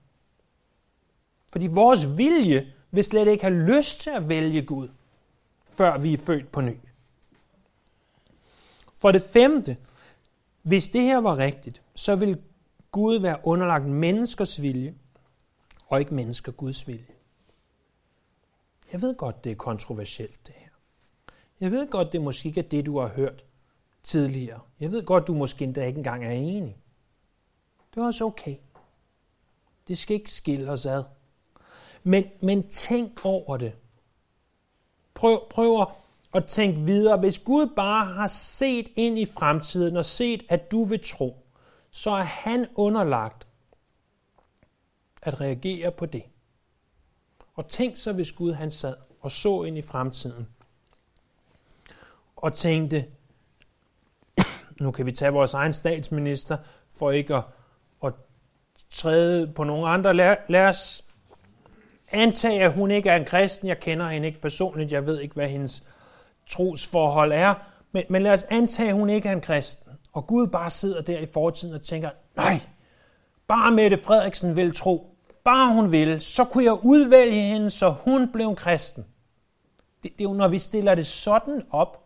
Fordi 1.48 1.66
vores 1.66 2.16
vilje 2.16 2.72
vil 2.90 3.04
slet 3.04 3.28
ikke 3.28 3.44
have 3.44 3.76
lyst 3.76 4.00
til 4.00 4.10
at 4.10 4.28
vælge 4.28 4.62
Gud, 4.62 4.88
før 5.66 5.98
vi 5.98 6.12
er 6.12 6.18
født 6.18 6.52
på 6.52 6.60
ny. 6.60 6.76
For 9.02 9.12
det 9.12 9.22
femte, 9.22 9.76
hvis 10.62 10.88
det 10.88 11.02
her 11.02 11.18
var 11.18 11.36
rigtigt, 11.36 11.82
så 11.94 12.16
vil 12.16 12.42
Gud 12.90 13.18
være 13.18 13.38
underlagt 13.44 13.86
menneskers 13.86 14.62
vilje, 14.62 14.94
og 15.86 16.00
ikke 16.00 16.14
mennesker 16.14 16.52
Guds 16.52 16.88
vilje. 16.88 17.14
Jeg 18.92 19.02
ved 19.02 19.16
godt, 19.16 19.44
det 19.44 19.52
er 19.52 19.56
kontroversielt 19.56 20.46
det 20.46 20.54
her. 20.58 20.68
Jeg 21.60 21.70
ved 21.70 21.90
godt, 21.90 22.12
det 22.12 22.22
måske 22.22 22.46
ikke 22.46 22.60
er 22.60 22.68
det, 22.68 22.86
du 22.86 22.98
har 22.98 23.08
hørt 23.08 23.44
tidligere. 24.02 24.60
Jeg 24.80 24.90
ved 24.90 25.04
godt, 25.04 25.26
du 25.26 25.34
måske 25.34 25.64
endda 25.64 25.86
ikke 25.86 25.98
engang 25.98 26.24
er 26.24 26.30
enig. 26.30 26.76
Det 27.94 28.00
er 28.00 28.04
også 28.04 28.24
okay. 28.24 28.56
Det 29.88 29.98
skal 29.98 30.16
ikke 30.16 30.30
skille 30.30 30.70
os 30.70 30.86
ad. 30.86 31.04
Men, 32.02 32.24
men 32.42 32.68
tænk 32.68 33.24
over 33.24 33.56
det. 33.56 33.72
Prøv, 35.14 35.48
prøv 35.50 35.80
at 35.80 35.88
tænke 36.40 36.80
videre. 36.80 37.16
Hvis 37.18 37.38
Gud 37.38 37.66
bare 37.76 38.14
har 38.14 38.26
set 38.26 38.88
ind 38.96 39.18
i 39.18 39.26
fremtiden 39.26 39.96
og 39.96 40.04
set, 40.04 40.42
at 40.48 40.70
du 40.70 40.84
vil 40.84 41.00
tro, 41.04 41.46
så 41.90 42.10
er 42.10 42.22
han 42.22 42.66
underlagt 42.74 43.46
at 45.22 45.40
reagere 45.40 45.90
på 45.90 46.06
det. 46.06 46.22
Og 47.54 47.68
tænk 47.68 47.96
så, 47.96 48.12
hvis 48.12 48.32
Gud 48.32 48.52
han 48.52 48.70
sad 48.70 48.94
og 49.20 49.30
så 49.30 49.62
ind 49.62 49.78
i 49.78 49.82
fremtiden 49.82 50.48
og 52.36 52.54
tænkte, 52.54 53.04
nu 54.80 54.90
kan 54.90 55.06
vi 55.06 55.12
tage 55.12 55.32
vores 55.32 55.54
egen 55.54 55.72
statsminister 55.72 56.56
for 56.90 57.10
ikke 57.10 57.34
at, 57.34 57.44
at 58.04 58.12
træde 58.90 59.52
på 59.52 59.64
nogle 59.64 59.88
andre. 59.88 60.14
Lad, 60.14 60.36
lad 60.48 60.68
os 60.68 61.04
antage, 62.08 62.64
at 62.64 62.72
hun 62.72 62.90
ikke 62.90 63.10
er 63.10 63.16
en 63.16 63.24
kristen. 63.24 63.68
Jeg 63.68 63.80
kender 63.80 64.08
hende 64.08 64.28
ikke 64.28 64.40
personligt. 64.40 64.92
Jeg 64.92 65.06
ved 65.06 65.20
ikke, 65.20 65.34
hvad 65.34 65.48
hendes 65.48 65.82
trosforhold 66.52 67.32
er. 67.32 67.54
Men, 67.92 68.04
men 68.08 68.22
lad 68.22 68.32
os 68.32 68.44
antage, 68.44 68.88
at 68.88 68.94
hun 68.94 69.10
ikke 69.10 69.28
er 69.28 69.32
en 69.32 69.40
kristen. 69.40 69.92
og 70.12 70.26
Gud 70.26 70.46
bare 70.46 70.70
sidder 70.70 71.02
der 71.02 71.18
i 71.18 71.26
fortiden 71.26 71.74
og 71.74 71.82
tænker, 71.82 72.10
nej, 72.36 72.60
bare 73.46 73.70
Mette 73.70 73.98
Frederiksen 73.98 74.56
vil 74.56 74.74
tro, 74.74 75.06
bare 75.44 75.74
hun 75.74 75.92
ville, 75.92 76.20
så 76.20 76.44
kunne 76.44 76.64
jeg 76.64 76.84
udvælge 76.84 77.42
hende, 77.42 77.70
så 77.70 77.90
hun 77.90 78.32
blev 78.32 78.48
en 78.48 78.56
kristen. 78.56 79.06
Det, 80.02 80.12
det 80.12 80.20
er 80.20 80.28
jo, 80.28 80.32
når 80.32 80.48
vi 80.48 80.58
stiller 80.58 80.94
det 80.94 81.06
sådan 81.06 81.62
op, 81.70 82.02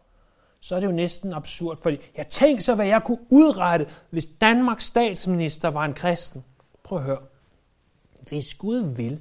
så 0.61 0.77
er 0.77 0.81
det 0.81 0.87
jo 0.87 0.93
næsten 0.93 1.33
absurd, 1.33 1.77
fordi 1.83 1.99
jeg 2.17 2.27
tænker 2.27 2.63
så, 2.63 2.75
hvad 2.75 2.87
jeg 2.87 3.03
kunne 3.05 3.27
udrette, 3.31 3.87
hvis 4.11 4.27
Danmarks 4.27 4.85
statsminister 4.85 5.69
var 5.69 5.85
en 5.85 5.95
kristen. 5.95 6.45
Prøv 6.83 6.99
at 6.99 7.05
høre. 7.05 7.19
Hvis 8.29 8.55
Gud 8.55 8.77
vil, 8.77 9.21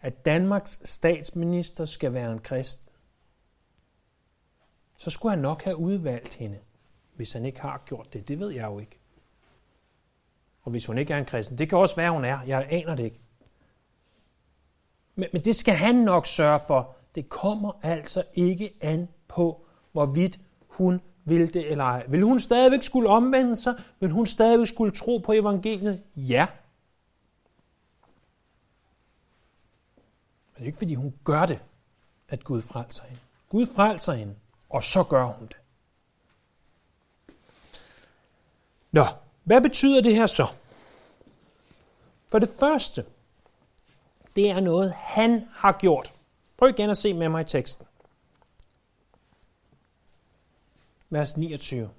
at 0.00 0.24
Danmarks 0.24 0.80
statsminister 0.84 1.84
skal 1.84 2.12
være 2.12 2.32
en 2.32 2.38
kristen, 2.38 2.87
så 4.98 5.10
skulle 5.10 5.30
han 5.30 5.38
nok 5.38 5.62
have 5.62 5.76
udvalgt 5.76 6.34
hende, 6.34 6.58
hvis 7.14 7.32
han 7.32 7.44
ikke 7.44 7.60
har 7.60 7.82
gjort 7.86 8.12
det. 8.12 8.28
Det 8.28 8.38
ved 8.38 8.50
jeg 8.50 8.64
jo 8.64 8.78
ikke. 8.78 8.98
Og 10.62 10.70
hvis 10.70 10.86
hun 10.86 10.98
ikke 10.98 11.14
er 11.14 11.18
en 11.18 11.24
kristen, 11.24 11.58
det 11.58 11.68
kan 11.68 11.78
også 11.78 11.96
være, 11.96 12.10
hun 12.10 12.24
er. 12.24 12.42
Jeg 12.42 12.66
aner 12.70 12.94
det 12.94 13.04
ikke. 13.04 13.20
Men, 15.14 15.28
men 15.32 15.44
det 15.44 15.56
skal 15.56 15.74
han 15.74 15.94
nok 15.94 16.26
sørge 16.26 16.60
for. 16.66 16.96
Det 17.14 17.28
kommer 17.28 17.72
altså 17.82 18.22
ikke 18.34 18.74
an 18.80 19.08
på, 19.28 19.66
hvorvidt 19.92 20.40
hun 20.66 21.00
vil 21.24 21.54
det 21.54 21.70
eller 21.70 21.84
ej. 21.84 22.06
Vil 22.08 22.22
hun 22.22 22.40
stadigvæk 22.40 22.82
skulle 22.82 23.08
omvende 23.08 23.56
sig? 23.56 23.74
Vil 24.00 24.10
hun 24.10 24.26
stadigvæk 24.26 24.66
skulle 24.66 24.92
tro 24.92 25.18
på 25.18 25.32
evangeliet? 25.32 26.02
Ja. 26.16 26.46
Men 30.54 30.54
det 30.54 30.62
er 30.62 30.66
ikke, 30.66 30.78
fordi 30.78 30.94
hun 30.94 31.14
gør 31.24 31.46
det, 31.46 31.60
at 32.28 32.44
Gud 32.44 32.62
frelser 32.62 33.04
hende. 33.04 33.20
Gud 33.48 33.66
frelser 33.66 34.12
hende, 34.12 34.34
og 34.68 34.84
så 34.84 35.04
gør 35.04 35.24
hun 35.24 35.46
det. 35.46 35.56
Nå, 38.92 39.04
hvad 39.44 39.60
betyder 39.60 40.02
det 40.02 40.14
her 40.14 40.26
så? 40.26 40.46
For 42.28 42.38
det 42.38 42.48
første, 42.60 43.04
det 44.36 44.50
er 44.50 44.60
noget, 44.60 44.92
han 44.92 45.48
har 45.52 45.72
gjort. 45.72 46.14
Prøv 46.56 46.68
igen 46.68 46.90
at 46.90 46.98
se 46.98 47.14
med 47.14 47.28
mig 47.28 47.40
i 47.40 47.44
teksten. 47.44 47.86
Vers 51.10 51.36
29. 51.36 51.90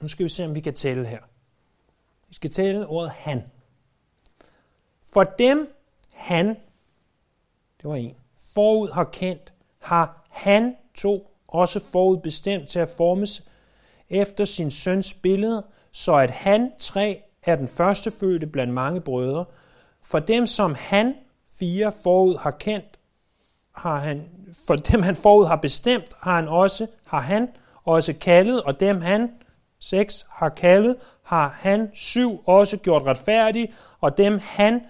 Nu 0.00 0.08
skal 0.08 0.24
vi 0.24 0.28
se, 0.28 0.44
om 0.44 0.54
vi 0.54 0.60
kan 0.60 0.74
tælle 0.74 1.06
her. 1.06 1.20
Vi 2.28 2.34
skal 2.34 2.50
tælle 2.50 2.86
ordet 2.86 3.10
han. 3.10 3.48
For 5.02 5.24
dem, 5.24 5.74
han, 6.10 6.48
det 7.76 7.84
var 7.84 7.94
en, 7.96 8.16
forud 8.54 8.90
har 8.90 9.04
kendt, 9.04 9.54
har 9.78 10.26
han 10.30 10.76
to 10.94 11.33
også 11.54 11.80
forud 11.92 12.18
bestemt 12.18 12.68
til 12.68 12.78
at 12.78 12.88
formes 12.96 13.42
efter 14.10 14.44
sin 14.44 14.70
søns 14.70 15.14
billede, 15.14 15.66
så 15.92 16.14
at 16.14 16.30
han 16.30 16.72
tre 16.78 17.22
er 17.42 17.56
den 17.56 17.68
første 17.68 18.10
fødte 18.10 18.46
blandt 18.46 18.74
mange 18.74 19.00
brødre. 19.00 19.44
For 20.02 20.18
dem, 20.18 20.46
som 20.46 20.74
han 20.78 21.14
fire 21.58 21.92
forud 22.02 22.36
har 22.36 22.50
kendt, 22.50 22.98
har 23.72 23.98
han, 24.00 24.28
for 24.66 24.76
dem 24.76 25.02
han 25.02 25.16
forud 25.16 25.46
har 25.46 25.56
bestemt, 25.56 26.12
har 26.20 26.34
han 26.34 26.48
også, 26.48 26.86
har 27.06 27.20
han 27.20 27.48
også 27.84 28.14
kaldet, 28.20 28.62
og 28.62 28.80
dem 28.80 29.00
han, 29.00 29.30
seks, 29.78 30.26
har 30.30 30.48
kaldet, 30.48 30.96
har 31.22 31.48
han 31.58 31.90
syv 31.94 32.42
også 32.46 32.76
gjort 32.76 33.02
retfærdige, 33.02 33.72
og 34.00 34.18
dem 34.18 34.38
han, 34.42 34.80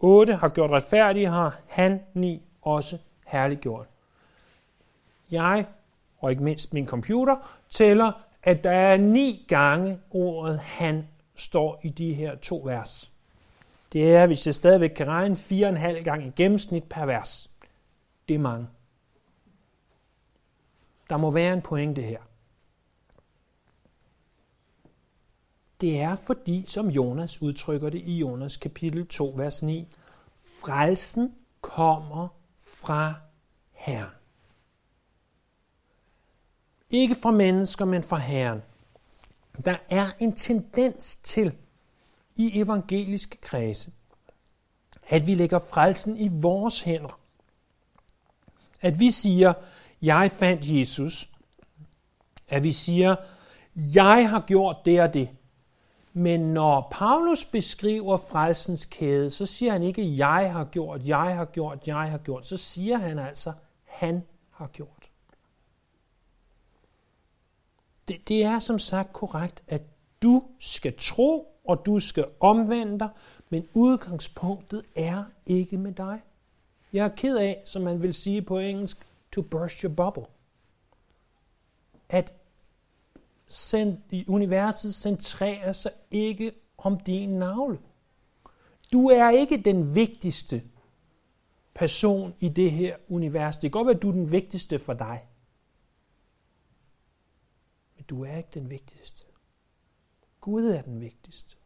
otte, 0.00 0.34
har 0.34 0.48
gjort 0.48 0.70
retfærdige, 0.70 1.26
har 1.26 1.60
han 1.68 2.00
ni 2.14 2.42
også 2.62 2.98
herliggjort. 3.26 3.86
Jeg, 5.30 5.66
og 6.18 6.30
ikke 6.30 6.42
mindst 6.42 6.72
min 6.72 6.86
computer, 6.86 7.36
tæller, 7.70 8.12
at 8.42 8.64
der 8.64 8.70
er 8.70 8.96
ni 8.96 9.44
gange 9.48 9.98
ordet 10.10 10.58
han 10.58 11.08
står 11.34 11.80
i 11.84 11.88
de 11.88 12.14
her 12.14 12.36
to 12.36 12.62
vers. 12.64 13.12
Det 13.92 14.16
er, 14.16 14.26
hvis 14.26 14.46
jeg 14.46 14.54
stadigvæk 14.54 14.90
kan 14.90 15.06
regne, 15.06 15.36
fire 15.36 15.66
og 15.66 15.70
en 15.70 15.76
halv 15.76 16.04
gang 16.04 16.26
i 16.26 16.30
gennemsnit 16.36 16.84
per 16.84 17.06
vers. 17.06 17.50
Det 18.28 18.34
er 18.34 18.38
mange. 18.38 18.68
Der 21.10 21.16
må 21.16 21.30
være 21.30 21.52
en 21.52 21.62
pointe 21.62 22.02
her. 22.02 22.18
Det 25.80 26.00
er 26.00 26.16
fordi, 26.16 26.64
som 26.66 26.88
Jonas 26.88 27.42
udtrykker 27.42 27.90
det 27.90 27.98
i 27.98 28.18
Jonas 28.18 28.56
kapitel 28.56 29.06
2, 29.06 29.34
vers 29.36 29.62
9, 29.62 29.88
frelsen 30.44 31.34
kommer 31.60 32.28
fra 32.60 33.14
Herren. 33.72 34.17
Ikke 36.90 37.14
fra 37.14 37.30
mennesker, 37.30 37.84
men 37.84 38.02
fra 38.02 38.16
Herren. 38.16 38.62
Der 39.64 39.76
er 39.90 40.06
en 40.18 40.36
tendens 40.36 41.16
til 41.16 41.52
i 42.36 42.60
evangeliske 42.60 43.36
kredse, 43.36 43.92
at 45.08 45.26
vi 45.26 45.34
lægger 45.34 45.58
frelsen 45.58 46.16
i 46.16 46.28
vores 46.32 46.80
hænder. 46.80 47.20
At 48.80 49.00
vi 49.00 49.10
siger, 49.10 49.52
jeg 50.02 50.30
fandt 50.32 50.62
Jesus. 50.64 51.30
At 52.48 52.62
vi 52.62 52.72
siger, 52.72 53.16
jeg 53.76 54.30
har 54.30 54.44
gjort 54.46 54.76
det 54.84 55.00
og 55.00 55.14
det. 55.14 55.28
Men 56.12 56.40
når 56.40 56.88
Paulus 56.90 57.44
beskriver 57.44 58.16
frelsens 58.16 58.84
kæde, 58.84 59.30
så 59.30 59.46
siger 59.46 59.72
han 59.72 59.82
ikke, 59.82 60.16
jeg 60.16 60.52
har 60.52 60.64
gjort, 60.64 61.06
jeg 61.06 61.36
har 61.36 61.44
gjort, 61.44 61.86
jeg 61.86 62.10
har 62.10 62.18
gjort. 62.18 62.46
Så 62.46 62.56
siger 62.56 62.98
han 62.98 63.18
altså, 63.18 63.52
han 63.84 64.22
har 64.50 64.66
gjort. 64.66 64.97
Det, 68.08 68.28
det 68.28 68.44
er 68.44 68.58
som 68.58 68.78
sagt 68.78 69.12
korrekt, 69.12 69.62
at 69.68 69.82
du 70.22 70.44
skal 70.58 70.94
tro, 70.98 71.54
og 71.64 71.86
du 71.86 72.00
skal 72.00 72.26
omvende 72.40 72.98
dig, 72.98 73.08
men 73.50 73.66
udgangspunktet 73.74 74.82
er 74.96 75.24
ikke 75.46 75.78
med 75.78 75.92
dig. 75.92 76.22
Jeg 76.92 77.04
er 77.04 77.08
ked 77.08 77.36
af, 77.36 77.62
som 77.66 77.82
man 77.82 78.02
vil 78.02 78.14
sige 78.14 78.42
på 78.42 78.58
engelsk, 78.58 78.98
to 79.32 79.42
burst 79.42 79.80
your 79.80 79.92
bubble. 79.92 80.24
At 82.08 82.34
universet 84.28 84.94
centrerer 84.94 85.72
sig 85.72 85.92
ikke 86.10 86.52
om 86.78 87.00
din 87.00 87.28
navle. 87.28 87.78
Du 88.92 89.08
er 89.08 89.30
ikke 89.30 89.56
den 89.56 89.94
vigtigste 89.94 90.62
person 91.74 92.34
i 92.40 92.48
det 92.48 92.70
her 92.70 92.96
univers. 93.08 93.56
Det 93.56 93.62
kan 93.62 93.70
godt 93.70 93.86
være, 93.86 93.96
at 93.96 94.02
du 94.02 94.08
er 94.08 94.12
den 94.12 94.32
vigtigste 94.32 94.78
for 94.78 94.92
dig. 94.92 95.27
Du 98.08 98.24
er 98.24 98.36
ikke 98.36 98.50
den 98.54 98.70
vigtigste. 98.70 99.26
Gud 100.40 100.64
er 100.64 100.82
den 100.82 101.00
vigtigste. 101.00 101.56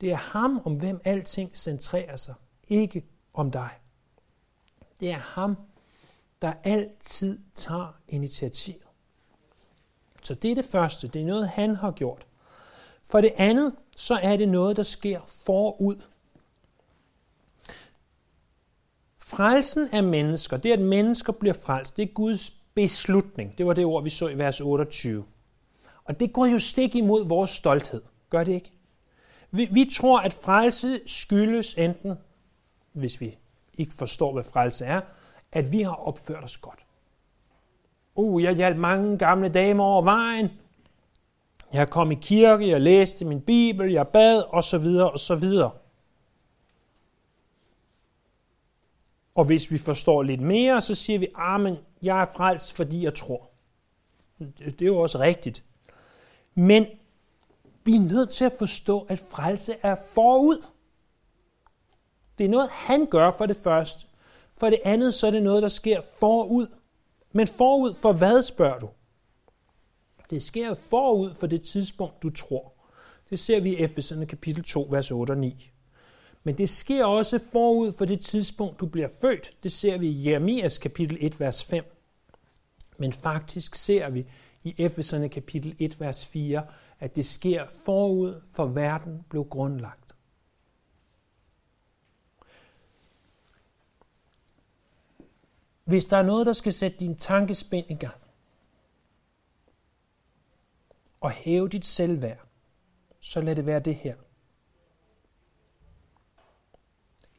Det 0.00 0.12
er 0.12 0.16
ham, 0.16 0.62
om 0.64 0.74
hvem 0.74 1.00
alting 1.04 1.56
centrerer 1.56 2.16
sig, 2.16 2.34
ikke 2.68 3.06
om 3.34 3.50
dig. 3.50 3.70
Det 5.00 5.10
er 5.10 5.18
ham, 5.18 5.56
der 6.42 6.52
altid 6.64 7.40
tager 7.54 8.00
initiativet. 8.08 8.82
Så 10.22 10.34
det 10.34 10.50
er 10.50 10.54
det 10.54 10.64
første. 10.64 11.08
Det 11.08 11.22
er 11.22 11.26
noget, 11.26 11.48
han 11.48 11.76
har 11.76 11.90
gjort. 11.90 12.26
For 13.04 13.20
det 13.20 13.32
andet, 13.36 13.74
så 13.96 14.14
er 14.14 14.36
det 14.36 14.48
noget, 14.48 14.76
der 14.76 14.82
sker 14.82 15.20
forud. 15.26 16.02
Frelsen 19.18 19.88
af 19.88 20.02
mennesker, 20.02 20.56
det 20.56 20.72
at 20.72 20.80
mennesker 20.80 21.32
bliver 21.32 21.54
frelst, 21.54 21.96
det 21.96 22.02
er 22.02 22.12
Guds 22.12 22.61
beslutning. 22.74 23.58
Det 23.58 23.66
var 23.66 23.72
det 23.72 23.84
ord, 23.84 24.02
vi 24.02 24.10
så 24.10 24.28
i 24.28 24.38
vers 24.38 24.60
28. 24.60 25.24
Og 26.04 26.20
det 26.20 26.32
går 26.32 26.46
jo 26.46 26.58
stik 26.58 26.94
imod 26.94 27.28
vores 27.28 27.50
stolthed. 27.50 28.02
Gør 28.30 28.44
det 28.44 28.52
ikke? 28.52 28.72
Vi, 29.50 29.68
vi 29.72 29.90
tror, 29.96 30.20
at 30.20 30.32
frelse 30.32 31.00
skyldes 31.06 31.74
enten, 31.74 32.14
hvis 32.92 33.20
vi 33.20 33.38
ikke 33.78 33.94
forstår, 33.94 34.32
hvad 34.32 34.42
frelse 34.42 34.84
er, 34.84 35.00
at 35.52 35.72
vi 35.72 35.82
har 35.82 35.94
opført 35.94 36.44
os 36.44 36.56
godt. 36.56 36.86
Uh, 38.14 38.42
jeg 38.42 38.56
hjalp 38.56 38.76
mange 38.76 39.18
gamle 39.18 39.48
damer 39.48 39.84
over 39.84 40.02
vejen. 40.02 40.48
Jeg 41.72 41.90
kom 41.90 42.12
i 42.12 42.14
kirke, 42.14 42.68
jeg 42.68 42.80
læste 42.80 43.24
min 43.24 43.40
bibel, 43.40 43.92
jeg 43.92 44.08
bad, 44.08 44.42
og 44.48 44.64
så 44.64 45.34
og 49.34 49.44
hvis 49.44 49.70
vi 49.70 49.78
forstår 49.78 50.22
lidt 50.22 50.40
mere, 50.40 50.80
så 50.80 50.94
siger 50.94 51.18
vi, 51.18 51.28
ah, 51.34 51.60
men 51.60 51.76
jeg 52.02 52.22
er 52.22 52.26
frelst, 52.36 52.72
fordi 52.72 53.04
jeg 53.04 53.14
tror. 53.14 53.50
Det 54.38 54.82
er 54.82 54.86
jo 54.86 54.98
også 54.98 55.18
rigtigt. 55.18 55.64
Men 56.54 56.86
vi 57.84 57.96
er 57.96 58.00
nødt 58.00 58.30
til 58.30 58.44
at 58.44 58.52
forstå, 58.58 59.00
at 59.00 59.18
frelse 59.18 59.74
er 59.82 59.96
forud. 60.14 60.66
Det 62.38 62.44
er 62.44 62.48
noget, 62.48 62.68
han 62.70 63.06
gør 63.06 63.30
for 63.30 63.46
det 63.46 63.56
første. 63.56 64.06
For 64.52 64.70
det 64.70 64.78
andet, 64.84 65.14
så 65.14 65.26
er 65.26 65.30
det 65.30 65.42
noget, 65.42 65.62
der 65.62 65.68
sker 65.68 66.00
forud. 66.20 66.66
Men 67.32 67.46
forud 67.46 67.94
for 67.94 68.12
hvad, 68.12 68.42
spørger 68.42 68.78
du? 68.78 68.88
Det 70.30 70.42
sker 70.42 70.74
forud 70.74 71.34
for 71.34 71.46
det 71.46 71.62
tidspunkt, 71.62 72.22
du 72.22 72.30
tror. 72.30 72.72
Det 73.30 73.38
ser 73.38 73.60
vi 73.60 73.70
i 73.70 73.78
Efeserne 73.78 74.26
kapitel 74.26 74.64
2, 74.64 74.88
vers 74.90 75.10
8 75.10 75.30
og 75.30 75.38
9. 75.38 75.71
Men 76.44 76.58
det 76.58 76.68
sker 76.68 77.04
også 77.04 77.38
forud 77.52 77.92
for 77.92 78.04
det 78.04 78.20
tidspunkt, 78.20 78.80
du 78.80 78.86
bliver 78.86 79.08
født. 79.20 79.56
Det 79.62 79.72
ser 79.72 79.98
vi 79.98 80.06
i 80.06 80.30
Jeremias 80.30 80.78
kapitel 80.78 81.18
1, 81.20 81.40
vers 81.40 81.64
5. 81.64 81.84
Men 82.96 83.12
faktisk 83.12 83.74
ser 83.74 84.10
vi 84.10 84.26
i 84.62 84.74
Efeserne 84.78 85.28
kapitel 85.28 85.76
1, 85.78 86.00
vers 86.00 86.26
4, 86.26 86.66
at 87.00 87.16
det 87.16 87.26
sker 87.26 87.66
forud 87.84 88.40
for 88.52 88.66
verden 88.66 89.24
blev 89.28 89.44
grundlagt. 89.44 90.14
Hvis 95.84 96.06
der 96.06 96.16
er 96.16 96.22
noget, 96.22 96.46
der 96.46 96.52
skal 96.52 96.72
sætte 96.72 96.98
din 96.98 97.16
tankespind 97.16 97.90
i 97.90 97.94
gang, 97.94 98.22
og 101.20 101.30
hæve 101.30 101.68
dit 101.68 101.86
selvværd, 101.86 102.46
så 103.20 103.40
lad 103.40 103.56
det 103.56 103.66
være 103.66 103.80
det 103.80 103.94
her. 103.94 104.16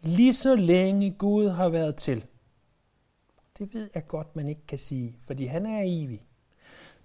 Lige 0.04 0.34
så 0.34 0.56
længe 0.56 1.12
Gud 1.12 1.50
har 1.50 1.70
været 1.70 1.96
til, 1.96 2.26
det 3.58 3.74
ved 3.74 3.90
jeg 3.96 4.08
godt, 4.08 4.36
man 4.36 4.48
ikke 4.48 4.66
kan 4.68 4.78
sige, 4.78 5.16
fordi 5.20 5.46
han 5.46 5.66
er 5.66 5.82
evig. 5.86 6.28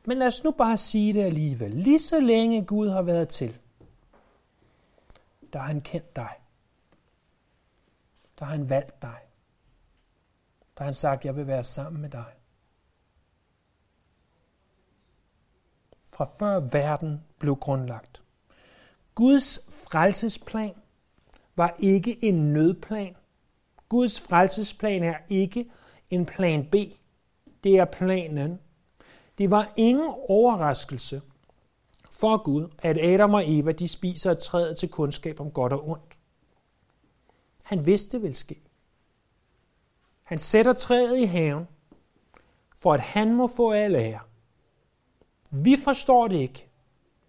Men 0.05 0.19
lad 0.19 0.27
os 0.27 0.45
nu 0.45 0.51
bare 0.51 0.79
sige 0.79 1.13
det 1.13 1.23
alligevel. 1.23 1.75
Lige 1.75 1.99
så 1.99 2.21
længe 2.21 2.65
Gud 2.65 2.89
har 2.89 3.03
været 3.03 3.29
til, 3.29 3.59
der 5.53 5.59
har 5.59 5.67
han 5.67 5.81
kendt 5.81 6.17
dig. 6.17 6.33
Der 8.39 8.45
har 8.45 8.53
han 8.53 8.69
valgt 8.69 9.03
dig. 9.03 9.19
Der 10.77 10.83
har 10.83 10.85
han 10.85 10.95
sagt, 10.95 11.25
jeg 11.25 11.37
vil 11.37 11.47
være 11.47 11.65
sammen 11.65 12.03
med 12.03 12.11
dig. 12.11 12.35
Fra 16.05 16.25
før 16.25 16.61
verden 16.61 17.25
blev 17.39 17.57
grundlagt. 17.57 18.23
Guds 19.15 19.59
frelsesplan 19.69 20.75
var 21.59 21.77
ikke 21.79 22.25
en 22.25 22.53
nødplan. 22.53 23.17
Guds 23.89 24.21
frelsesplan 24.21 25.03
er 25.03 25.17
ikke 25.29 25.71
en 26.11 26.27
plan 26.27 26.69
B. 26.73 26.75
Det 27.65 27.79
er 27.79 27.85
planen. 27.85 28.59
Det 29.39 29.51
var 29.51 29.73
ingen 29.77 30.15
overraskelse 30.29 31.23
for 32.11 32.43
Gud, 32.43 32.69
at 32.79 32.99
Adam 32.99 33.35
og 33.35 33.43
Eva 33.47 33.73
de 33.73 33.89
spiser 33.89 34.31
et 34.31 34.39
træet 34.39 34.77
til 34.77 34.89
kundskab 34.89 35.41
om 35.41 35.51
godt 35.51 35.73
og 35.73 35.89
ondt. 35.89 36.19
Han 37.63 37.87
vidste 37.87 38.13
det 38.13 38.23
ville 38.23 38.37
ske. 38.37 38.63
Han 40.23 40.39
sætter 40.39 40.73
træet 40.73 41.19
i 41.19 41.25
haven, 41.25 41.69
for 42.77 42.93
at 42.93 43.01
han 43.01 43.35
må 43.35 43.47
få 43.47 43.71
al 43.71 43.95
ære. 43.95 44.21
Vi 45.51 45.77
forstår 45.85 46.29
det 46.29 46.37
ikke, 46.37 46.69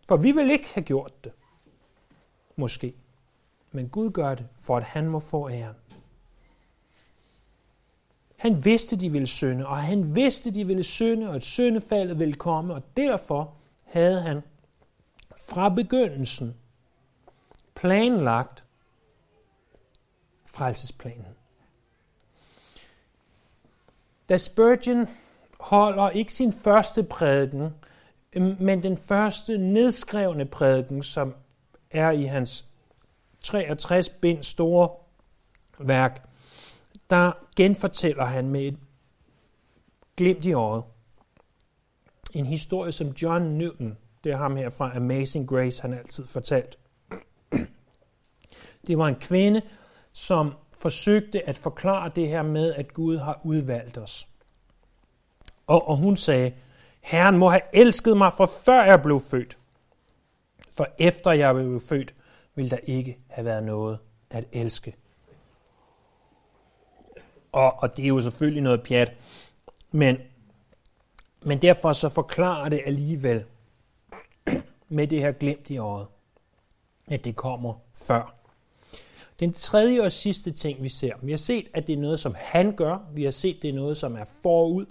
for 0.07 0.17
vi 0.17 0.31
vil 0.31 0.51
ikke 0.51 0.73
have 0.73 0.83
gjort 0.83 1.23
det. 1.23 1.31
Måske. 2.55 2.95
Men 3.71 3.89
Gud 3.89 4.11
gør 4.11 4.35
det, 4.35 4.47
for 4.57 4.77
at 4.77 4.83
han 4.83 5.07
må 5.07 5.19
få 5.19 5.49
æren. 5.49 5.75
Han 8.37 8.65
vidste, 8.65 8.95
de 8.95 9.11
ville 9.11 9.27
synde, 9.27 9.67
og 9.67 9.77
han 9.77 10.15
vidste, 10.15 10.51
de 10.51 10.67
ville 10.67 10.83
synde, 10.83 11.29
og 11.29 11.35
at 11.35 11.43
syndefaldet 11.43 12.19
ville 12.19 12.33
komme, 12.33 12.73
og 12.73 12.83
derfor 12.97 13.53
havde 13.83 14.21
han 14.21 14.41
fra 15.37 15.69
begyndelsen 15.69 16.57
planlagt 17.75 18.63
frelsesplanen. 20.45 21.35
Da 24.29 24.37
Spurgeon 24.37 25.07
holder 25.59 26.09
ikke 26.09 26.33
sin 26.33 26.53
første 26.53 27.03
prædiken, 27.03 27.73
men 28.59 28.83
den 28.83 28.97
første 28.97 29.57
nedskrevne 29.57 30.45
prædiken, 30.45 31.03
som 31.03 31.35
er 31.91 32.11
i 32.11 32.23
hans 32.23 32.68
63 33.41 34.09
bind 34.09 34.43
store 34.43 34.89
værk, 35.79 36.29
der 37.09 37.31
genfortæller 37.55 38.25
han 38.25 38.49
med 38.49 38.61
et 38.61 38.77
glimt 40.17 40.45
i 40.45 40.53
øjet 40.53 40.83
en 42.33 42.45
historie, 42.45 42.91
som 42.91 43.07
John 43.07 43.57
Newton, 43.57 43.97
det 44.23 44.31
er 44.31 44.37
ham 44.37 44.55
her 44.55 44.69
fra 44.69 44.95
Amazing 44.95 45.49
Grace, 45.49 45.81
han 45.81 45.93
altid 45.93 46.25
fortalt. 46.25 46.79
Det 48.87 48.97
var 48.97 49.07
en 49.07 49.15
kvinde, 49.15 49.61
som 50.13 50.53
forsøgte 50.71 51.49
at 51.49 51.57
forklare 51.57 52.11
det 52.15 52.27
her 52.27 52.43
med, 52.43 52.73
at 52.73 52.93
Gud 52.93 53.17
har 53.17 53.41
udvalgt 53.45 53.97
os. 53.97 54.27
Og, 55.67 55.87
og 55.87 55.97
hun 55.97 56.17
sagde, 56.17 56.53
Herren 57.01 57.37
må 57.37 57.49
have 57.49 57.61
elsket 57.73 58.17
mig 58.17 58.33
fra 58.33 58.45
før 58.45 58.83
jeg 58.83 59.01
blev 59.01 59.19
født. 59.19 59.57
For 60.77 60.87
efter 60.99 61.31
jeg 61.31 61.55
blev 61.55 61.79
født, 61.79 62.13
vil 62.59 62.71
der 62.71 62.77
ikke 62.77 63.19
have 63.27 63.45
været 63.45 63.63
noget 63.63 63.99
at 64.29 64.45
elske. 64.51 64.95
Og, 67.51 67.73
og 67.79 67.97
det 67.97 68.03
er 68.03 68.07
jo 68.07 68.21
selvfølgelig 68.21 68.63
noget 68.63 68.83
pjat, 68.83 69.15
men, 69.91 70.17
men 71.41 71.61
derfor 71.61 71.93
så 71.93 72.09
forklarer 72.09 72.69
det 72.69 72.81
alligevel 72.85 73.45
med 74.89 75.07
det 75.07 75.19
her 75.19 75.31
glemt 75.31 75.69
i 75.69 75.77
øjet, 75.77 76.07
at 77.07 77.25
det 77.25 77.35
kommer 77.35 77.73
før. 77.93 78.35
Den 79.39 79.53
tredje 79.53 80.01
og 80.01 80.11
sidste 80.11 80.51
ting, 80.51 80.83
vi 80.83 80.89
ser, 80.89 81.13
vi 81.21 81.31
har 81.31 81.37
set, 81.37 81.67
at 81.73 81.87
det 81.87 81.93
er 81.93 82.01
noget, 82.01 82.19
som 82.19 82.35
han 82.37 82.75
gør. 82.75 82.97
Vi 83.13 83.23
har 83.23 83.31
set, 83.31 83.61
det 83.61 83.69
er 83.69 83.73
noget, 83.73 83.97
som 83.97 84.15
er 84.15 84.25
forud. 84.41 84.85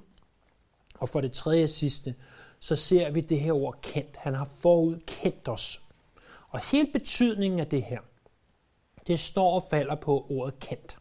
Og 0.94 1.08
for 1.08 1.20
det 1.20 1.32
tredje 1.32 1.62
og 1.62 1.68
sidste, 1.68 2.14
så 2.60 2.76
ser 2.76 3.10
vi 3.10 3.20
det 3.20 3.40
her 3.40 3.52
ord 3.52 3.78
kendt. 3.82 4.16
Han 4.16 4.34
har 4.34 4.48
forud 4.60 4.96
kendt 5.06 5.48
os. 5.48 5.80
Og 6.48 6.70
hele 6.70 6.92
betydningen 6.92 7.60
af 7.60 7.66
det 7.66 7.82
her, 7.82 8.00
det 9.06 9.20
står 9.20 9.54
og 9.54 9.62
falder 9.70 9.94
på 9.94 10.26
ordet 10.30 10.60
kendt. 10.60 10.98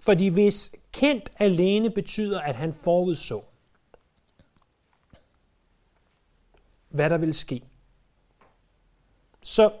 Fordi 0.00 0.28
hvis 0.28 0.74
kendt 0.92 1.32
alene 1.36 1.90
betyder, 1.90 2.40
at 2.40 2.54
han 2.54 2.72
forudså, 2.72 3.44
hvad 6.88 7.10
der 7.10 7.18
vil 7.18 7.34
ske, 7.34 7.62
så 9.42 9.72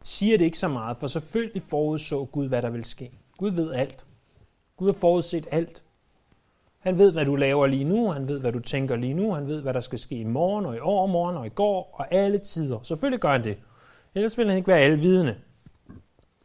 siger 0.00 0.38
det 0.38 0.44
ikke 0.44 0.58
så 0.58 0.68
meget, 0.68 0.96
for 0.96 1.06
selvfølgelig 1.06 1.62
forudså 1.62 2.24
Gud, 2.24 2.48
hvad 2.48 2.62
der 2.62 2.70
vil 2.70 2.84
ske. 2.84 3.18
Gud 3.36 3.50
ved 3.50 3.72
alt. 3.72 4.06
Gud 4.76 4.86
har 4.86 5.00
forudset 5.00 5.46
alt. 5.50 5.83
Han 6.84 6.98
ved, 6.98 7.12
hvad 7.12 7.24
du 7.24 7.36
laver 7.36 7.66
lige 7.66 7.84
nu, 7.84 8.10
han 8.10 8.28
ved, 8.28 8.40
hvad 8.40 8.52
du 8.52 8.60
tænker 8.60 8.96
lige 8.96 9.14
nu, 9.14 9.32
han 9.32 9.46
ved, 9.46 9.62
hvad 9.62 9.74
der 9.74 9.80
skal 9.80 9.98
ske 9.98 10.14
i 10.14 10.24
morgen 10.24 10.66
og 10.66 10.76
i 10.76 10.80
overmorgen 10.80 11.36
og 11.36 11.46
i 11.46 11.50
går 11.50 11.90
og 11.94 12.12
alle 12.12 12.38
tider. 12.38 12.82
Selvfølgelig 12.82 13.20
gør 13.20 13.30
han 13.30 13.44
det. 13.44 13.58
Ellers 14.14 14.38
vil 14.38 14.48
han 14.48 14.56
ikke 14.56 14.68
være 14.68 14.78
alvidende. 14.78 15.40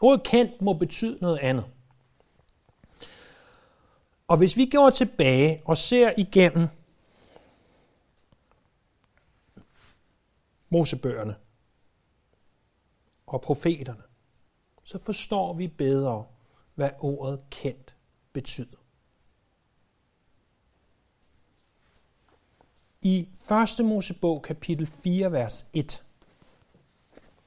Ordet 0.02 0.24
kendt 0.24 0.62
må 0.62 0.74
betyde 0.74 1.18
noget 1.22 1.38
andet. 1.38 1.66
Og 4.28 4.38
hvis 4.38 4.58
vi 4.58 4.66
går 4.66 4.90
tilbage 4.90 5.62
og 5.66 5.78
ser 5.78 6.12
igennem 6.18 6.68
Mosebøgerne 10.70 11.36
og 13.28 13.42
profeterne, 13.42 14.04
så 14.84 14.98
forstår 14.98 15.54
vi 15.54 15.68
bedre, 15.68 16.26
hvad 16.76 16.90
ordet 17.00 17.40
kendt 17.50 17.96
betyder. 18.34 18.79
I 23.02 23.28
1. 23.80 23.86
Mosebog 23.86 24.42
kapitel 24.42 24.88
4, 24.88 25.32
vers 25.32 25.66
1, 25.74 26.04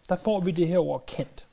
der 0.08 0.16
får 0.16 0.40
vi 0.40 0.50
det 0.50 0.68
her 0.68 0.78
ord 0.78 1.06
kendt. 1.06 1.46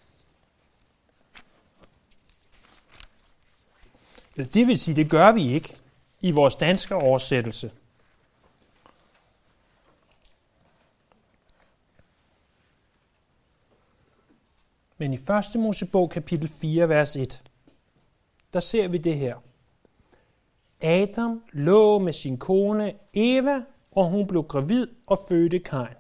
Det 4.54 4.68
vil 4.68 4.80
sige, 4.80 4.96
det 4.96 5.10
gør 5.10 5.32
vi 5.32 5.54
ikke 5.54 5.78
i 6.22 6.32
vores 6.32 6.56
danske 6.56 6.96
oversættelse. 6.96 7.72
Men 14.98 15.14
i 15.14 15.18
1. 15.56 15.60
Mosebog 15.62 16.10
kapitel 16.10 16.48
4, 16.48 16.90
vers 16.90 17.16
1, 17.16 17.44
der 18.54 18.60
ser 18.60 18.88
vi 18.88 18.98
det 18.98 19.18
her. 19.18 19.36
Adam 20.82 21.44
lå 21.52 22.00
med 22.00 22.14
sin 22.14 22.38
kone 22.38 22.94
Eva, 23.14 23.64
og 24.00 24.10
hun 24.10 24.28
blev 24.28 24.44
gravid 24.44 24.88
og 25.08 25.20
fødte 25.30 25.60
Kain. 25.60 25.96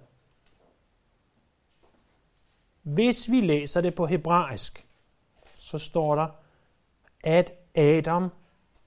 Hvis 2.81 3.31
vi 3.31 3.41
læser 3.41 3.81
det 3.81 3.95
på 3.95 4.05
hebraisk, 4.05 4.85
så 5.55 5.77
står 5.77 6.15
der, 6.15 6.27
at 7.23 7.53
Adam 7.75 8.29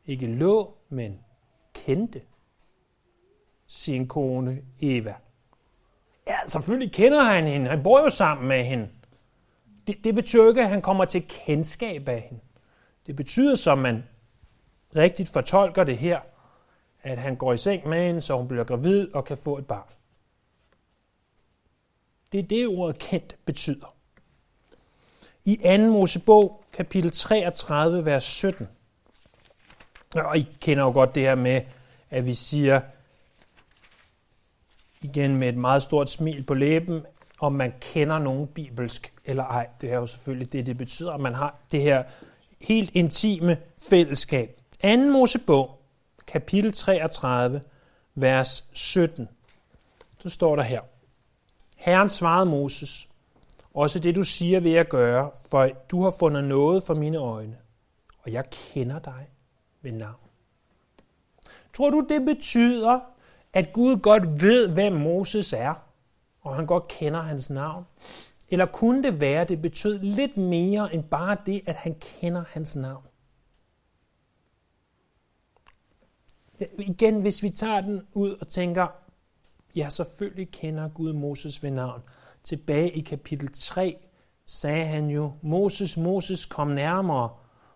ikke 0.06 0.26
lå, 0.26 0.74
men 0.88 1.20
kendte 1.74 2.20
sin 3.66 4.08
kone 4.08 4.62
Eva. 4.80 5.14
Ja, 6.26 6.36
selvfølgelig 6.46 6.92
kender 6.92 7.22
han 7.22 7.46
hende. 7.46 7.70
Han 7.70 7.82
bor 7.82 8.00
jo 8.00 8.10
sammen 8.10 8.48
med 8.48 8.64
hende. 8.64 8.88
Det, 9.86 10.04
det 10.04 10.14
betyder 10.14 10.48
ikke, 10.48 10.62
at 10.62 10.68
han 10.68 10.82
kommer 10.82 11.04
til 11.04 11.24
kendskab 11.28 12.08
af 12.08 12.20
hende. 12.20 12.42
Det 13.06 13.16
betyder, 13.16 13.56
som 13.56 13.78
man 13.78 14.04
rigtigt 14.96 15.28
fortolker 15.28 15.84
det 15.84 15.98
her, 15.98 16.20
at 17.02 17.18
han 17.18 17.36
går 17.36 17.52
i 17.52 17.56
seng 17.56 17.88
med 17.88 18.06
hende, 18.06 18.20
så 18.20 18.36
hun 18.36 18.48
bliver 18.48 18.64
gravid 18.64 19.14
og 19.14 19.24
kan 19.24 19.36
få 19.36 19.58
et 19.58 19.66
barn. 19.66 19.92
Det 22.32 22.38
er 22.40 22.42
det, 22.42 22.66
ordet 22.66 22.98
kendt 22.98 23.36
betyder. 23.44 23.94
I 25.44 25.56
2. 25.56 25.78
Mosebog, 25.78 26.64
kapitel 26.72 27.10
33, 27.10 28.04
vers 28.04 28.24
17. 28.24 28.68
Og 30.14 30.38
I 30.38 30.48
kender 30.60 30.84
jo 30.84 30.90
godt 30.90 31.14
det 31.14 31.22
her 31.22 31.34
med, 31.34 31.60
at 32.10 32.26
vi 32.26 32.34
siger, 32.34 32.80
igen 35.02 35.36
med 35.36 35.48
et 35.48 35.56
meget 35.56 35.82
stort 35.82 36.10
smil 36.10 36.42
på 36.44 36.54
læben, 36.54 37.02
om 37.40 37.52
man 37.52 37.74
kender 37.80 38.18
nogen 38.18 38.46
bibelsk 38.46 39.12
eller 39.24 39.44
ej. 39.44 39.68
Det 39.80 39.92
er 39.92 39.96
jo 39.96 40.06
selvfølgelig 40.06 40.52
det, 40.52 40.66
det 40.66 40.78
betyder, 40.78 41.12
at 41.12 41.20
man 41.20 41.34
har 41.34 41.56
det 41.72 41.82
her 41.82 42.04
helt 42.60 42.90
intime 42.94 43.56
fællesskab. 43.90 44.60
2. 44.82 44.96
Mosebog, 44.96 45.81
kapitel 46.26 46.72
33, 46.72 47.62
vers 48.14 48.68
17. 48.72 49.28
Så 50.18 50.30
står 50.30 50.56
der 50.56 50.62
her. 50.62 50.80
Herren 51.76 52.08
svarede 52.08 52.46
Moses, 52.46 53.08
også 53.74 53.98
det 53.98 54.16
du 54.16 54.24
siger 54.24 54.60
vil 54.60 54.72
jeg 54.72 54.88
gøre, 54.88 55.30
for 55.50 55.70
du 55.90 56.02
har 56.02 56.14
fundet 56.18 56.44
noget 56.44 56.82
for 56.82 56.94
mine 56.94 57.18
øjne, 57.18 57.56
og 58.18 58.32
jeg 58.32 58.44
kender 58.50 58.98
dig 58.98 59.28
ved 59.82 59.92
navn. 59.92 60.14
Tror 61.72 61.90
du, 61.90 62.06
det 62.08 62.24
betyder, 62.24 63.00
at 63.52 63.72
Gud 63.72 63.96
godt 63.96 64.40
ved, 64.40 64.68
hvem 64.68 64.92
Moses 64.92 65.52
er, 65.52 65.74
og 66.40 66.56
han 66.56 66.66
godt 66.66 66.88
kender 66.88 67.20
hans 67.20 67.50
navn? 67.50 67.86
Eller 68.48 68.66
kunne 68.66 69.02
det 69.02 69.20
være, 69.20 69.40
at 69.40 69.48
det 69.48 69.62
betød 69.62 69.98
lidt 69.98 70.36
mere 70.36 70.94
end 70.94 71.04
bare 71.04 71.36
det, 71.46 71.62
at 71.66 71.74
han 71.74 71.94
kender 72.00 72.44
hans 72.48 72.76
navn? 72.76 73.04
Igen, 76.78 77.20
hvis 77.20 77.42
vi 77.42 77.48
tager 77.48 77.80
den 77.80 78.02
ud 78.12 78.36
og 78.40 78.48
tænker, 78.48 78.86
ja, 79.76 79.88
selvfølgelig 79.88 80.50
kender 80.50 80.88
Gud 80.88 81.12
Moses 81.12 81.62
ved 81.62 81.70
navn. 81.70 82.00
Tilbage 82.44 82.90
i 82.90 83.00
kapitel 83.00 83.48
3 83.54 83.96
sagde 84.44 84.84
han 84.84 85.10
jo, 85.10 85.32
Moses, 85.42 85.96
Moses, 85.96 86.46
kom 86.46 86.68
nærmere, 86.68 87.30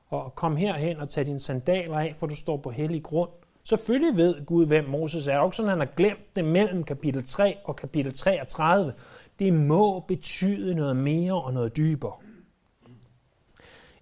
og 0.09 0.35
kom 0.35 0.57
herhen 0.57 0.97
og 0.97 1.09
tag 1.09 1.27
dine 1.27 1.41
sandaler 1.41 1.99
af, 1.99 2.17
for 2.17 2.27
du 2.27 2.37
står 2.37 2.57
på 2.57 2.71
hellig 2.71 3.03
grund. 3.03 3.31
Selvfølgelig 3.65 4.17
ved 4.17 4.47
Gud, 4.47 4.67
hvem 4.67 4.85
Moses 4.85 5.27
er. 5.27 5.39
Og 5.39 5.47
også 5.47 5.57
sådan, 5.57 5.71
han 5.71 5.79
har 5.79 5.93
glemt 5.97 6.37
det 6.37 6.45
mellem 6.45 6.85
kapitel 6.85 7.27
3 7.27 7.57
og 7.65 7.77
kapitel 7.77 8.15
33. 8.15 8.93
Det 9.39 9.55
må 9.55 10.01
betyde 10.01 10.75
noget 10.75 10.97
mere 10.97 11.43
og 11.43 11.53
noget 11.53 11.77
dybere. 11.77 12.13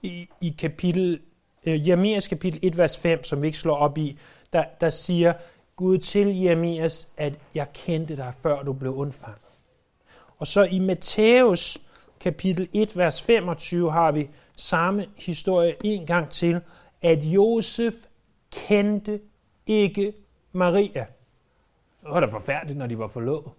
I, 0.02 0.28
i 0.40 0.54
kapitel, 0.58 1.20
øh, 1.66 1.88
Jeremias 1.88 2.28
kapitel 2.28 2.60
1, 2.62 2.78
vers 2.78 2.98
5, 2.98 3.24
som 3.24 3.42
vi 3.42 3.46
ikke 3.46 3.58
slår 3.58 3.76
op 3.76 3.98
i, 3.98 4.18
der, 4.54 4.64
der 4.80 4.90
siger 4.90 5.32
Gud 5.76 5.98
til 5.98 6.40
Jeremias, 6.40 7.08
at 7.16 7.38
jeg 7.54 7.66
kendte 7.72 8.16
dig, 8.16 8.34
før 8.42 8.62
du 8.62 8.72
blev 8.72 8.94
undfanget. 8.94 9.40
Og 10.38 10.46
så 10.46 10.68
i 10.70 10.78
Matthæus 10.78 11.78
kapitel 12.20 12.68
1, 12.72 12.96
vers 12.96 13.22
25 13.22 13.92
har 13.92 14.12
vi 14.12 14.30
samme 14.56 15.06
historie 15.16 15.74
en 15.84 16.06
gang 16.06 16.30
til, 16.30 16.60
at 17.02 17.24
Josef 17.24 17.94
kendte 18.52 19.20
ikke 19.66 20.12
Maria. 20.52 21.06
Det 22.00 22.10
var 22.10 22.20
da 22.20 22.26
forfærdeligt, 22.26 22.78
når 22.78 22.86
de 22.86 22.98
var 22.98 23.06
forlovet. 23.06 23.52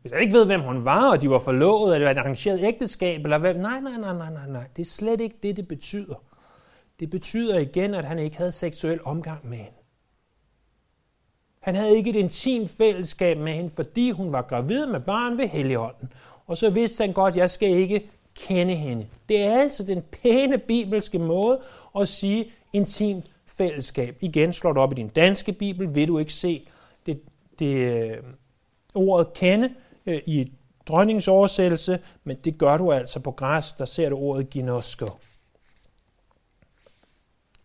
Hvis 0.00 0.12
jeg 0.12 0.20
ikke 0.20 0.32
ved, 0.32 0.46
hvem 0.46 0.60
hun 0.60 0.84
var, 0.84 1.10
og 1.10 1.22
de 1.22 1.30
var 1.30 1.38
forlovet, 1.38 1.94
eller 1.94 1.98
det 1.98 2.04
var 2.04 2.20
et 2.20 2.24
arrangeret 2.24 2.60
ægteskab, 2.62 3.24
eller 3.24 3.38
hvad? 3.38 3.54
Nej, 3.54 3.80
nej, 3.80 3.96
nej, 3.96 4.14
nej, 4.14 4.30
nej, 4.32 4.48
nej. 4.48 4.64
Det 4.76 4.82
er 4.82 4.86
slet 4.86 5.20
ikke 5.20 5.36
det, 5.42 5.56
det 5.56 5.68
betyder. 5.68 6.14
Det 7.02 7.10
betyder 7.10 7.58
igen, 7.58 7.94
at 7.94 8.04
han 8.04 8.18
ikke 8.18 8.36
havde 8.36 8.52
seksuel 8.52 9.00
omgang 9.04 9.48
med 9.48 9.58
hende. 9.58 9.76
Han 11.60 11.74
havde 11.74 11.96
ikke 11.96 12.10
et 12.10 12.16
intimt 12.16 12.70
fællesskab 12.70 13.38
med 13.38 13.52
hende, 13.52 13.70
fordi 13.70 14.10
hun 14.10 14.32
var 14.32 14.42
gravid 14.42 14.86
med 14.86 15.00
barn 15.00 15.38
ved 15.38 15.48
Helligånden. 15.48 16.12
Og 16.46 16.56
så 16.56 16.70
vidste 16.70 17.04
han 17.04 17.12
godt, 17.12 17.34
at 17.34 17.38
jeg 17.38 17.50
skal 17.50 17.70
ikke 17.70 18.10
kende 18.40 18.74
hende. 18.74 19.06
Det 19.28 19.40
er 19.40 19.60
altså 19.60 19.84
den 19.84 20.02
pæne 20.02 20.58
bibelske 20.58 21.18
måde 21.18 21.60
at 22.00 22.08
sige 22.08 22.52
intimt 22.72 23.30
fællesskab. 23.46 24.16
Igen 24.20 24.52
slår 24.52 24.72
du 24.72 24.80
op 24.80 24.92
i 24.92 24.94
din 24.94 25.08
danske 25.08 25.52
bibel, 25.52 25.94
vil 25.94 26.08
du 26.08 26.18
ikke 26.18 26.32
se 26.32 26.68
det, 27.06 27.22
det 27.58 27.76
øh, 27.76 28.16
ordet 28.94 29.32
kende 29.32 29.74
øh, 30.06 30.20
i 30.26 30.52
dronningens 30.86 31.28
oversættelse, 31.28 31.98
men 32.24 32.36
det 32.36 32.58
gør 32.58 32.76
du 32.76 32.92
altså 32.92 33.20
på 33.20 33.30
græs, 33.30 33.72
der 33.72 33.84
ser 33.84 34.08
du 34.08 34.16
ordet 34.16 34.50
ginosko. 34.50 35.06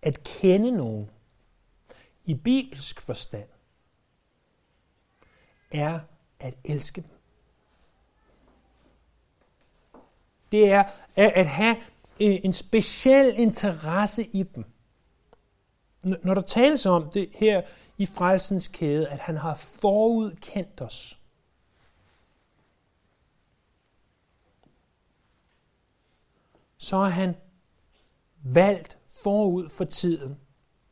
At 0.01 0.23
kende 0.23 0.71
nogen 0.71 1.09
i 2.23 2.35
bibelsk 2.35 3.01
forstand 3.01 3.49
er 5.71 5.99
at 6.39 6.57
elske 6.63 7.01
dem. 7.01 7.09
Det 10.51 10.71
er 10.71 10.83
at 11.15 11.47
have 11.47 11.75
en 12.19 12.53
speciel 12.53 13.33
interesse 13.37 14.25
i 14.25 14.43
dem. 14.43 14.65
Når 16.03 16.33
der 16.33 16.41
tales 16.41 16.85
om 16.85 17.09
det 17.11 17.29
her 17.35 17.61
i 17.97 18.05
frelsens 18.05 18.67
kæde, 18.67 19.09
at 19.09 19.19
han 19.19 19.37
har 19.37 19.55
forudkendt 19.55 20.81
os. 20.81 21.19
Så 26.77 26.97
har 26.97 27.09
han 27.09 27.35
valgt 28.43 28.96
forud 29.27 29.69
for 29.69 29.83
tiden 29.83 30.37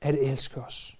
at 0.02 0.16
elske 0.16 0.62
os. 0.62 0.98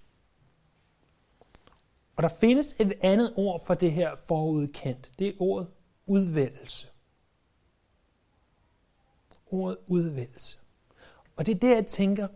Og 2.16 2.22
der 2.22 2.28
findes 2.28 2.76
et 2.80 2.92
andet 3.00 3.32
ord 3.36 3.66
for 3.66 3.74
det 3.74 3.92
her 3.92 4.16
forudkendt. 4.28 5.10
Det 5.18 5.28
er 5.28 5.32
ordet 5.40 5.68
udvælgelse. 6.06 6.88
Ordet 9.46 9.76
udvælgelse. 9.86 10.58
Og 11.36 11.46
det 11.46 11.54
er 11.54 11.58
der, 11.58 11.74
jeg 11.74 11.86
tænker, 11.86 12.28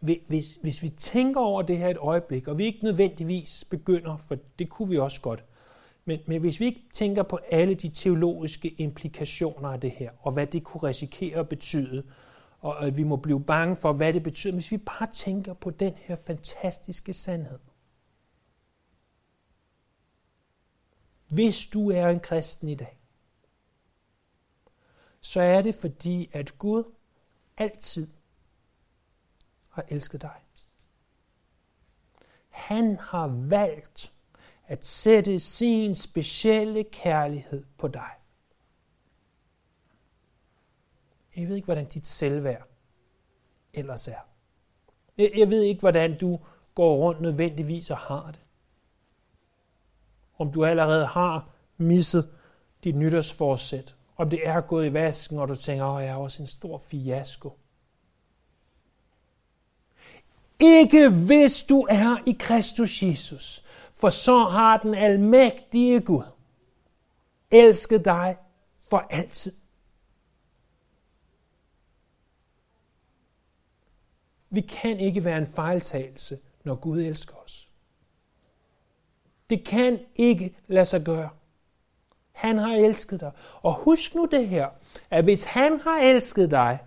hvis, 0.00 0.58
hvis 0.62 0.82
vi 0.82 0.88
tænker 0.88 1.40
over 1.40 1.62
det 1.62 1.78
her 1.78 1.88
et 1.88 1.98
øjeblik, 1.98 2.48
og 2.48 2.58
vi 2.58 2.64
ikke 2.64 2.84
nødvendigvis 2.84 3.64
begynder, 3.70 4.16
for 4.16 4.36
det 4.58 4.68
kunne 4.68 4.88
vi 4.88 4.98
også 4.98 5.20
godt, 5.20 5.44
men, 6.04 6.20
men 6.26 6.40
hvis 6.40 6.60
vi 6.60 6.64
ikke 6.64 6.82
tænker 6.92 7.22
på 7.22 7.38
alle 7.50 7.74
de 7.74 7.88
teologiske 7.88 8.68
implikationer 8.68 9.68
af 9.68 9.80
det 9.80 9.90
her, 9.90 10.10
og 10.20 10.32
hvad 10.32 10.46
det 10.46 10.64
kunne 10.64 10.82
risikere 10.88 11.38
at 11.38 11.48
betyde, 11.48 12.04
og 12.64 12.86
at 12.86 12.96
vi 12.96 13.02
må 13.02 13.16
blive 13.16 13.44
bange 13.44 13.76
for, 13.76 13.92
hvad 13.92 14.12
det 14.12 14.22
betyder, 14.22 14.52
hvis 14.52 14.70
vi 14.70 14.78
bare 14.78 15.12
tænker 15.12 15.54
på 15.54 15.70
den 15.70 15.94
her 15.96 16.16
fantastiske 16.16 17.12
sandhed. 17.12 17.58
Hvis 21.28 21.66
du 21.66 21.90
er 21.90 22.08
en 22.08 22.20
kristen 22.20 22.68
i 22.68 22.74
dag, 22.74 22.98
så 25.20 25.40
er 25.40 25.62
det 25.62 25.74
fordi, 25.74 26.30
at 26.32 26.58
Gud 26.58 26.84
altid 27.56 28.08
har 29.68 29.84
elsket 29.88 30.22
dig. 30.22 30.40
Han 32.48 32.96
har 32.96 33.26
valgt 33.26 34.12
at 34.66 34.86
sætte 34.86 35.40
sin 35.40 35.94
specielle 35.94 36.84
kærlighed 36.84 37.64
på 37.78 37.88
dig. 37.88 38.10
Jeg 41.36 41.48
ved 41.48 41.56
ikke, 41.56 41.66
hvordan 41.66 41.88
dit 41.88 42.06
selvværd 42.06 42.68
ellers 43.74 44.08
er. 44.08 44.28
Jeg 45.18 45.50
ved 45.50 45.62
ikke, 45.62 45.80
hvordan 45.80 46.18
du 46.18 46.38
går 46.74 46.96
rundt 46.96 47.20
nødvendigvis 47.20 47.90
og 47.90 47.98
har 47.98 48.30
det. 48.30 48.40
Om 50.38 50.52
du 50.52 50.64
allerede 50.64 51.06
har 51.06 51.50
misset 51.76 52.30
dit 52.84 52.96
nytårsforsæt. 52.96 53.94
Om 54.16 54.30
det 54.30 54.40
er 54.44 54.60
gået 54.60 54.86
i 54.86 54.92
vasken, 54.92 55.38
og 55.38 55.48
du 55.48 55.56
tænker, 55.56 55.84
at 55.84 56.04
jeg 56.04 56.10
er 56.10 56.16
også 56.16 56.42
en 56.42 56.46
stor 56.46 56.78
fiasko. 56.78 57.58
Ikke 60.60 61.08
hvis 61.26 61.62
du 61.62 61.86
er 61.90 62.16
i 62.26 62.36
Kristus 62.40 63.02
Jesus, 63.02 63.64
for 63.94 64.10
så 64.10 64.38
har 64.38 64.78
den 64.78 64.94
almægtige 64.94 66.00
Gud 66.00 66.24
elsket 67.50 68.04
dig 68.04 68.36
for 68.88 68.98
altid. 69.10 69.52
Vi 74.54 74.60
kan 74.60 75.00
ikke 75.00 75.24
være 75.24 75.38
en 75.38 75.46
fejltagelse, 75.46 76.38
når 76.64 76.74
Gud 76.74 77.00
elsker 77.00 77.34
os. 77.44 77.68
Det 79.50 79.64
kan 79.66 79.98
ikke 80.16 80.56
lade 80.66 80.84
sig 80.84 81.04
gøre. 81.04 81.28
Han 82.32 82.58
har 82.58 82.74
elsket 82.74 83.20
dig. 83.20 83.32
Og 83.62 83.74
husk 83.74 84.14
nu 84.14 84.24
det 84.24 84.48
her, 84.48 84.68
at 85.10 85.24
hvis 85.24 85.44
han 85.44 85.80
har 85.80 85.98
elsket 85.98 86.50
dig, 86.50 86.78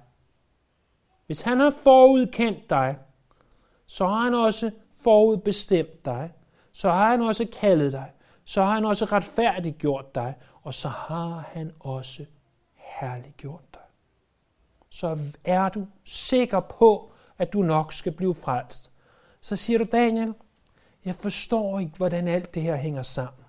hvis 1.26 1.41
han 1.41 1.59
har 1.59 1.74
forudkendt 1.84 2.70
dig, 2.70 2.97
så 3.86 4.07
har 4.07 4.24
han 4.24 4.34
også 4.34 4.72
forudbestemt 5.03 6.05
dig, 6.05 6.34
så 6.72 6.91
har 6.91 7.09
han 7.09 7.22
også 7.22 7.47
kaldet 7.59 7.91
dig, 7.91 8.11
så 8.43 8.63
har 8.63 8.74
han 8.74 8.86
også 8.86 9.05
retfærdiggjort 9.05 10.15
dig, 10.15 10.36
og 10.63 10.74
så 10.74 10.88
har 10.88 11.49
han 11.53 11.72
også 11.80 12.26
herliggjort 12.76 13.74
dig. 13.74 13.82
Så 14.89 15.18
er 15.43 15.70
du 15.70 15.88
sikker 16.03 16.59
på, 16.59 17.11
at 17.38 17.54
du 17.54 17.62
nok 17.62 17.94
skal 17.94 18.12
blive 18.12 18.36
frelst. 18.36 18.92
Så 19.42 19.56
siger 19.56 19.80
du, 19.80 19.86
Daniel, 19.92 20.34
jeg 21.06 21.16
forstår 21.16 21.80
ikke, 21.80 21.98
hvordan 21.98 22.28
alt 22.28 22.54
det 22.54 22.64
her 22.64 22.76
hænger 22.76 23.02
sammen. 23.02 23.46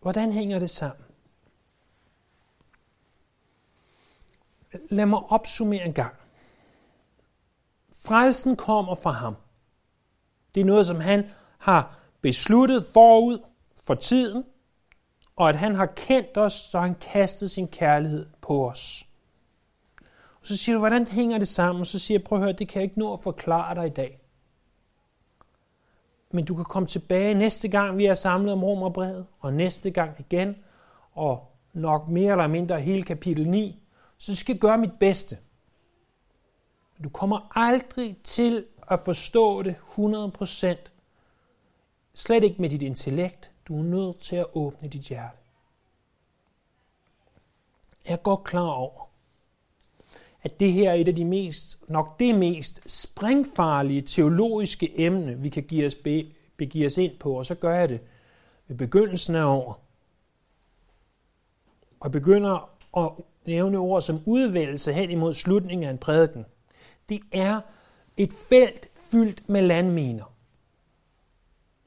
Hvordan 0.00 0.32
hænger 0.32 0.58
det 0.58 0.70
sammen? 0.70 1.04
Lad 4.90 5.06
mig 5.06 5.18
opsummere 5.18 5.84
en 5.84 5.92
gang. 5.92 6.14
Frelsen 7.92 8.56
kommer 8.56 8.94
fra 8.94 9.10
ham. 9.10 9.36
Det 10.54 10.60
er 10.60 10.64
noget, 10.64 10.86
som 10.86 11.00
han 11.00 11.30
har 11.58 11.98
besluttet 12.20 12.84
forud 12.92 13.38
for 13.82 13.94
tiden, 13.94 14.44
og 15.36 15.48
at 15.48 15.56
han 15.56 15.74
har 15.74 15.86
kendt 15.86 16.36
os, 16.36 16.52
så 16.52 16.80
han 16.80 16.94
kastet 16.94 17.50
sin 17.50 17.68
kærlighed 17.68 18.26
på 18.40 18.70
os. 18.70 19.06
Og 20.40 20.46
så 20.46 20.56
siger 20.56 20.74
du, 20.74 20.78
hvordan 20.78 21.06
hænger 21.06 21.38
det 21.38 21.48
sammen? 21.48 21.84
Så 21.84 21.98
siger 21.98 22.18
jeg, 22.18 22.24
prøv 22.24 22.38
at 22.38 22.44
høre, 22.44 22.52
det 22.52 22.68
kan 22.68 22.80
jeg 22.80 22.84
ikke 22.84 22.98
nå 22.98 23.12
at 23.12 23.20
forklare 23.20 23.74
dig 23.74 23.86
i 23.86 23.90
dag. 23.90 24.20
Men 26.30 26.44
du 26.44 26.54
kan 26.54 26.64
komme 26.64 26.86
tilbage 26.86 27.34
næste 27.34 27.68
gang, 27.68 27.98
vi 27.98 28.06
er 28.06 28.14
samlet 28.14 28.52
om 28.52 28.64
Romerbrevet, 28.64 29.26
og 29.40 29.52
næste 29.52 29.90
gang 29.90 30.16
igen, 30.18 30.56
og 31.12 31.52
nok 31.72 32.08
mere 32.08 32.32
eller 32.32 32.46
mindre 32.46 32.80
hele 32.80 33.02
kapitel 33.02 33.48
9, 33.48 33.82
så 34.18 34.34
skal 34.34 34.52
jeg 34.52 34.60
gøre 34.60 34.78
mit 34.78 34.98
bedste. 35.00 35.38
Du 37.04 37.08
kommer 37.08 37.58
aldrig 37.58 38.16
til 38.24 38.66
at 38.90 39.00
forstå 39.00 39.62
det 39.62 39.76
100%. 39.98 40.76
Slet 42.14 42.44
ikke 42.44 42.62
med 42.62 42.70
dit 42.70 42.82
intellekt. 42.82 43.50
Du 43.68 43.78
er 43.78 43.82
nødt 43.82 44.20
til 44.20 44.36
at 44.36 44.46
åbne 44.54 44.88
dit 44.88 45.02
hjerte. 45.02 45.36
Jeg 48.06 48.12
er 48.12 48.16
godt 48.16 48.44
klar 48.44 48.70
over, 48.70 49.09
at 50.42 50.60
det 50.60 50.72
her 50.72 50.90
er 50.90 50.94
et 50.94 51.08
af 51.08 51.16
de 51.16 51.24
mest, 51.24 51.88
nok 51.88 52.20
det 52.20 52.34
mest 52.34 52.90
springfarlige 52.90 54.02
teologiske 54.02 55.00
emne, 55.00 55.38
vi 55.38 55.48
kan 55.48 55.62
give 55.62 55.86
os 55.86 55.94
be, 55.94 56.26
begive 56.56 56.86
os 56.86 56.98
ind 56.98 57.18
på, 57.18 57.32
og 57.32 57.46
så 57.46 57.54
gør 57.54 57.74
jeg 57.74 57.88
det 57.88 58.00
ved 58.68 58.76
begyndelsen 58.76 59.34
af 59.34 59.44
året. 59.44 59.76
Og 62.00 62.12
begynder 62.12 62.70
at 62.96 63.12
nævne 63.46 63.78
ord 63.78 64.02
som 64.02 64.20
udvælgelse 64.26 64.92
hen 64.92 65.10
imod 65.10 65.34
slutningen 65.34 65.86
af 65.86 65.90
en 65.90 65.98
prædiken. 65.98 66.46
Det 67.08 67.20
er 67.32 67.60
et 68.16 68.32
felt 68.48 68.88
fyldt 68.94 69.48
med 69.48 69.62
landminer, 69.62 70.34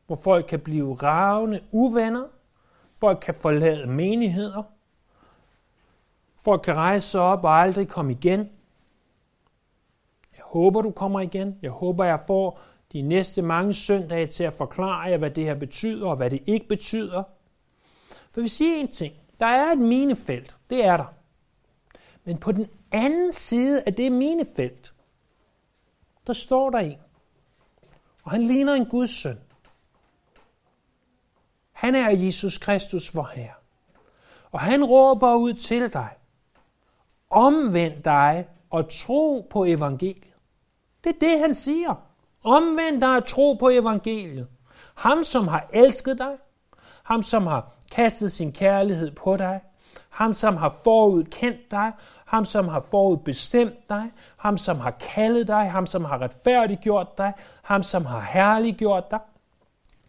hvor 0.07 0.15
folk 0.15 0.45
kan 0.45 0.59
blive 0.59 0.93
ravne 0.93 1.59
uvenner, 1.71 2.27
folk 2.99 3.19
kan 3.21 3.33
forlade 3.33 3.87
menigheder, 3.87 4.63
folk 6.43 6.61
kan 6.61 6.75
rejse 6.75 7.09
sig 7.09 7.21
op 7.21 7.43
og 7.43 7.51
aldrig 7.61 7.87
komme 7.87 8.11
igen. 8.11 8.39
Jeg 10.35 10.43
håber, 10.43 10.81
du 10.81 10.91
kommer 10.91 11.19
igen. 11.19 11.59
Jeg 11.61 11.71
håber, 11.71 12.03
jeg 12.03 12.19
får 12.27 12.59
de 12.93 13.01
næste 13.01 13.41
mange 13.41 13.73
søndage 13.73 14.27
til 14.27 14.43
at 14.43 14.53
forklare 14.53 15.09
jer, 15.09 15.17
hvad 15.17 15.31
det 15.31 15.43
her 15.43 15.55
betyder 15.55 16.07
og 16.07 16.15
hvad 16.15 16.29
det 16.29 16.43
ikke 16.45 16.67
betyder. 16.67 17.23
For 18.31 18.41
vi 18.41 18.47
siger 18.47 18.75
en 18.75 18.91
ting. 18.91 19.15
Der 19.39 19.45
er 19.45 19.71
et 19.71 19.77
minefelt. 19.77 20.57
Det 20.69 20.85
er 20.85 20.97
der. 20.97 21.13
Men 22.23 22.37
på 22.37 22.51
den 22.51 22.67
anden 22.91 23.33
side 23.33 23.83
af 23.85 23.93
det 23.93 24.11
minefelt, 24.11 24.93
der 26.27 26.33
står 26.33 26.69
der 26.69 26.79
en. 26.79 26.97
Og 28.23 28.31
han 28.31 28.47
ligner 28.47 28.73
en 28.73 28.85
Guds 28.85 29.11
søn. 29.11 29.39
Han 31.71 31.95
er 31.95 32.09
Jesus 32.09 32.57
Kristus, 32.57 33.15
vor 33.15 33.29
Herre. 33.35 33.53
Og 34.51 34.59
han 34.59 34.85
råber 34.85 35.35
ud 35.35 35.53
til 35.53 35.93
dig. 35.93 36.09
Omvend 37.33 38.03
dig 38.03 38.45
og 38.69 38.89
tro 38.89 39.47
på 39.49 39.65
evangeliet. 39.65 40.33
Det 41.03 41.09
er 41.09 41.19
det, 41.19 41.39
han 41.39 41.53
siger. 41.53 41.95
Omvend 42.43 43.01
dig 43.01 43.15
og 43.15 43.25
tro 43.25 43.53
på 43.53 43.69
evangeliet. 43.69 44.47
Ham, 44.95 45.23
som 45.23 45.47
har 45.47 45.69
elsket 45.73 46.17
dig. 46.17 46.35
Ham, 47.03 47.21
som 47.21 47.47
har 47.47 47.71
kastet 47.91 48.31
sin 48.31 48.51
kærlighed 48.51 49.11
på 49.11 49.37
dig. 49.37 49.61
Ham, 50.09 50.33
som 50.33 50.57
har 50.57 50.73
forudkendt 50.83 51.71
dig. 51.71 51.91
Ham, 52.25 52.45
som 52.45 52.67
har 52.67 52.85
forudbestemt 52.91 53.89
dig. 53.89 54.11
Ham, 54.37 54.57
som 54.57 54.79
har 54.79 54.91
kaldet 54.91 55.47
dig. 55.47 55.71
Ham, 55.71 55.85
som 55.85 56.05
har 56.05 56.21
retfærdiggjort 56.21 57.17
dig. 57.17 57.33
Ham, 57.63 57.83
som 57.83 58.05
har 58.05 58.21
herliggjort 58.33 59.11
dig. 59.11 59.19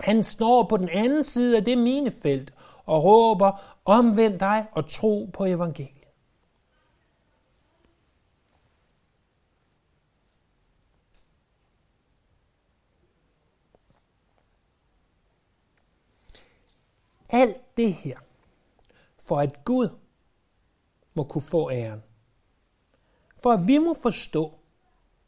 Han 0.01 0.23
står 0.23 0.63
på 0.63 0.77
den 0.77 0.89
anden 0.89 1.23
side 1.23 1.57
af 1.57 1.65
det 1.65 1.79
minefelt 1.79 2.53
og 2.87 3.05
råber, 3.05 3.63
omvend 3.85 4.39
dig 4.39 4.67
og 4.73 4.91
tro 4.91 5.31
på 5.33 5.45
evangeliet. 5.45 5.94
Alt 17.31 17.77
det 17.77 17.95
her, 17.95 18.19
for 19.19 19.41
at 19.41 19.65
Gud 19.65 19.89
må 21.15 21.25
kunne 21.25 21.43
få 21.43 21.71
æren. 21.71 22.03
For 23.37 23.53
at 23.53 23.67
vi 23.67 23.79
må 23.79 23.95
forstå, 23.95 24.59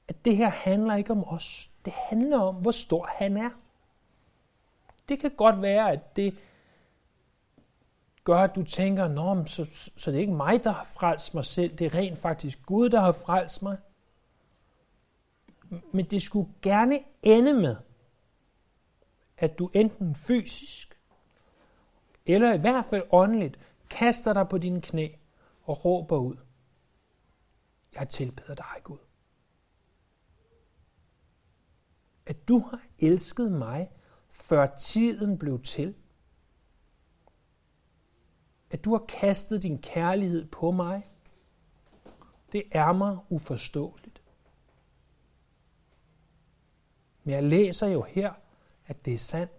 at 0.08 0.24
det 0.24 0.36
her 0.36 0.48
handler 0.50 0.94
ikke 0.94 1.10
om 1.12 1.24
os. 1.28 1.70
Det 1.84 1.92
handler 1.92 2.38
om, 2.38 2.54
hvor 2.54 2.70
stor 2.70 3.08
han 3.18 3.36
er. 3.36 3.50
Det 5.08 5.20
kan 5.20 5.30
godt 5.30 5.62
være, 5.62 5.92
at 5.92 6.16
det 6.16 6.38
gør, 8.24 8.38
at 8.38 8.54
du 8.54 8.62
tænker, 8.62 9.08
Nå, 9.08 9.46
så, 9.46 9.64
så 9.96 10.10
det 10.10 10.16
er 10.16 10.20
ikke 10.20 10.32
mig, 10.32 10.64
der 10.64 10.70
har 10.70 10.84
frelst 10.84 11.34
mig 11.34 11.44
selv. 11.44 11.76
Det 11.76 11.84
er 11.84 11.94
rent 11.94 12.18
faktisk 12.18 12.62
Gud, 12.66 12.88
der 12.88 13.00
har 13.00 13.12
frelst 13.12 13.62
mig. 13.62 13.78
Men 15.92 16.04
det 16.04 16.22
skulle 16.22 16.50
gerne 16.62 17.00
ende 17.22 17.54
med, 17.54 17.76
at 19.38 19.58
du 19.58 19.70
enten 19.74 20.14
fysisk, 20.14 20.95
eller 22.26 22.54
i 22.54 22.58
hvert 22.58 22.84
fald 22.84 23.02
åndeligt, 23.10 23.58
kaster 23.90 24.32
dig 24.32 24.48
på 24.48 24.58
dine 24.58 24.80
knæ 24.80 25.08
og 25.62 25.84
råber 25.84 26.16
ud. 26.16 26.36
Jeg 27.94 28.08
tilbeder 28.08 28.54
dig, 28.54 28.82
Gud. 28.84 28.98
At 32.26 32.48
du 32.48 32.58
har 32.58 32.82
elsket 32.98 33.52
mig, 33.52 33.90
før 34.30 34.74
tiden 34.74 35.38
blev 35.38 35.62
til. 35.62 35.94
At 38.70 38.84
du 38.84 38.90
har 38.90 39.04
kastet 39.08 39.62
din 39.62 39.82
kærlighed 39.82 40.48
på 40.48 40.70
mig. 40.70 41.08
Det 42.52 42.62
er 42.70 42.92
mig 42.92 43.18
uforståeligt. 43.28 44.22
Men 47.24 47.34
jeg 47.34 47.42
læser 47.42 47.86
jo 47.86 48.02
her, 48.02 48.32
at 48.86 49.04
det 49.04 49.14
er 49.14 49.18
sandt. 49.18 49.55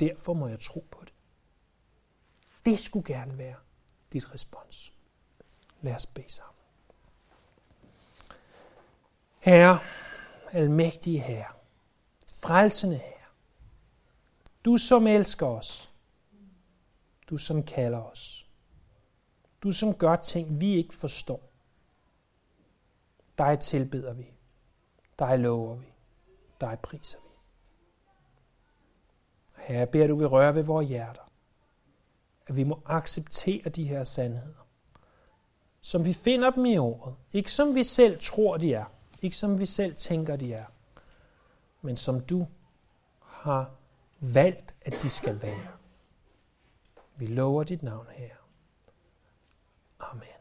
Derfor 0.00 0.34
må 0.34 0.48
jeg 0.48 0.60
tro 0.60 0.86
på 0.90 1.00
det. 1.04 1.12
Det 2.64 2.78
skulle 2.78 3.14
gerne 3.14 3.38
være 3.38 3.56
dit 4.12 4.34
respons. 4.34 4.94
Lad 5.80 5.94
os 5.94 6.06
bede 6.06 6.32
sammen. 6.32 6.54
Herre, 9.38 9.78
almægtige 10.52 11.20
Herre, 11.20 11.52
frelsende 12.28 12.96
Herre, 12.96 13.26
du 14.64 14.76
som 14.76 15.06
elsker 15.06 15.46
os, 15.46 15.90
du 17.30 17.38
som 17.38 17.62
kalder 17.62 18.02
os, 18.02 18.46
du 19.62 19.72
som 19.72 19.94
gør 19.94 20.16
ting, 20.16 20.60
vi 20.60 20.74
ikke 20.74 20.94
forstår. 20.94 21.50
Dig 23.38 23.60
tilbeder 23.60 24.12
vi, 24.12 24.26
dig 25.18 25.38
lover 25.38 25.74
vi, 25.74 25.86
dig 26.60 26.78
priser 26.82 27.18
vi. 27.18 27.29
Herre, 29.60 29.86
beder 29.86 30.06
du 30.06 30.16
vil 30.16 30.26
røre 30.26 30.54
ved 30.54 30.62
vores 30.62 30.88
hjerter, 30.88 31.32
at 32.46 32.56
vi 32.56 32.64
må 32.64 32.82
acceptere 32.86 33.70
de 33.70 33.84
her 33.84 34.04
sandheder, 34.04 34.66
som 35.80 36.04
vi 36.04 36.12
finder 36.12 36.50
dem 36.50 36.64
i 36.64 36.78
ordet. 36.78 37.14
Ikke 37.32 37.52
som 37.52 37.74
vi 37.74 37.84
selv 37.84 38.18
tror, 38.20 38.56
de 38.56 38.74
er. 38.74 38.84
Ikke 39.22 39.36
som 39.36 39.58
vi 39.58 39.66
selv 39.66 39.94
tænker, 39.94 40.36
de 40.36 40.54
er. 40.54 40.64
Men 41.82 41.96
som 41.96 42.20
du 42.20 42.46
har 43.20 43.70
valgt, 44.20 44.76
at 44.82 45.02
de 45.02 45.10
skal 45.10 45.42
være. 45.42 45.68
Vi 47.16 47.26
lover 47.26 47.64
dit 47.64 47.82
navn 47.82 48.06
her. 48.10 48.34
Amen. 50.00 50.39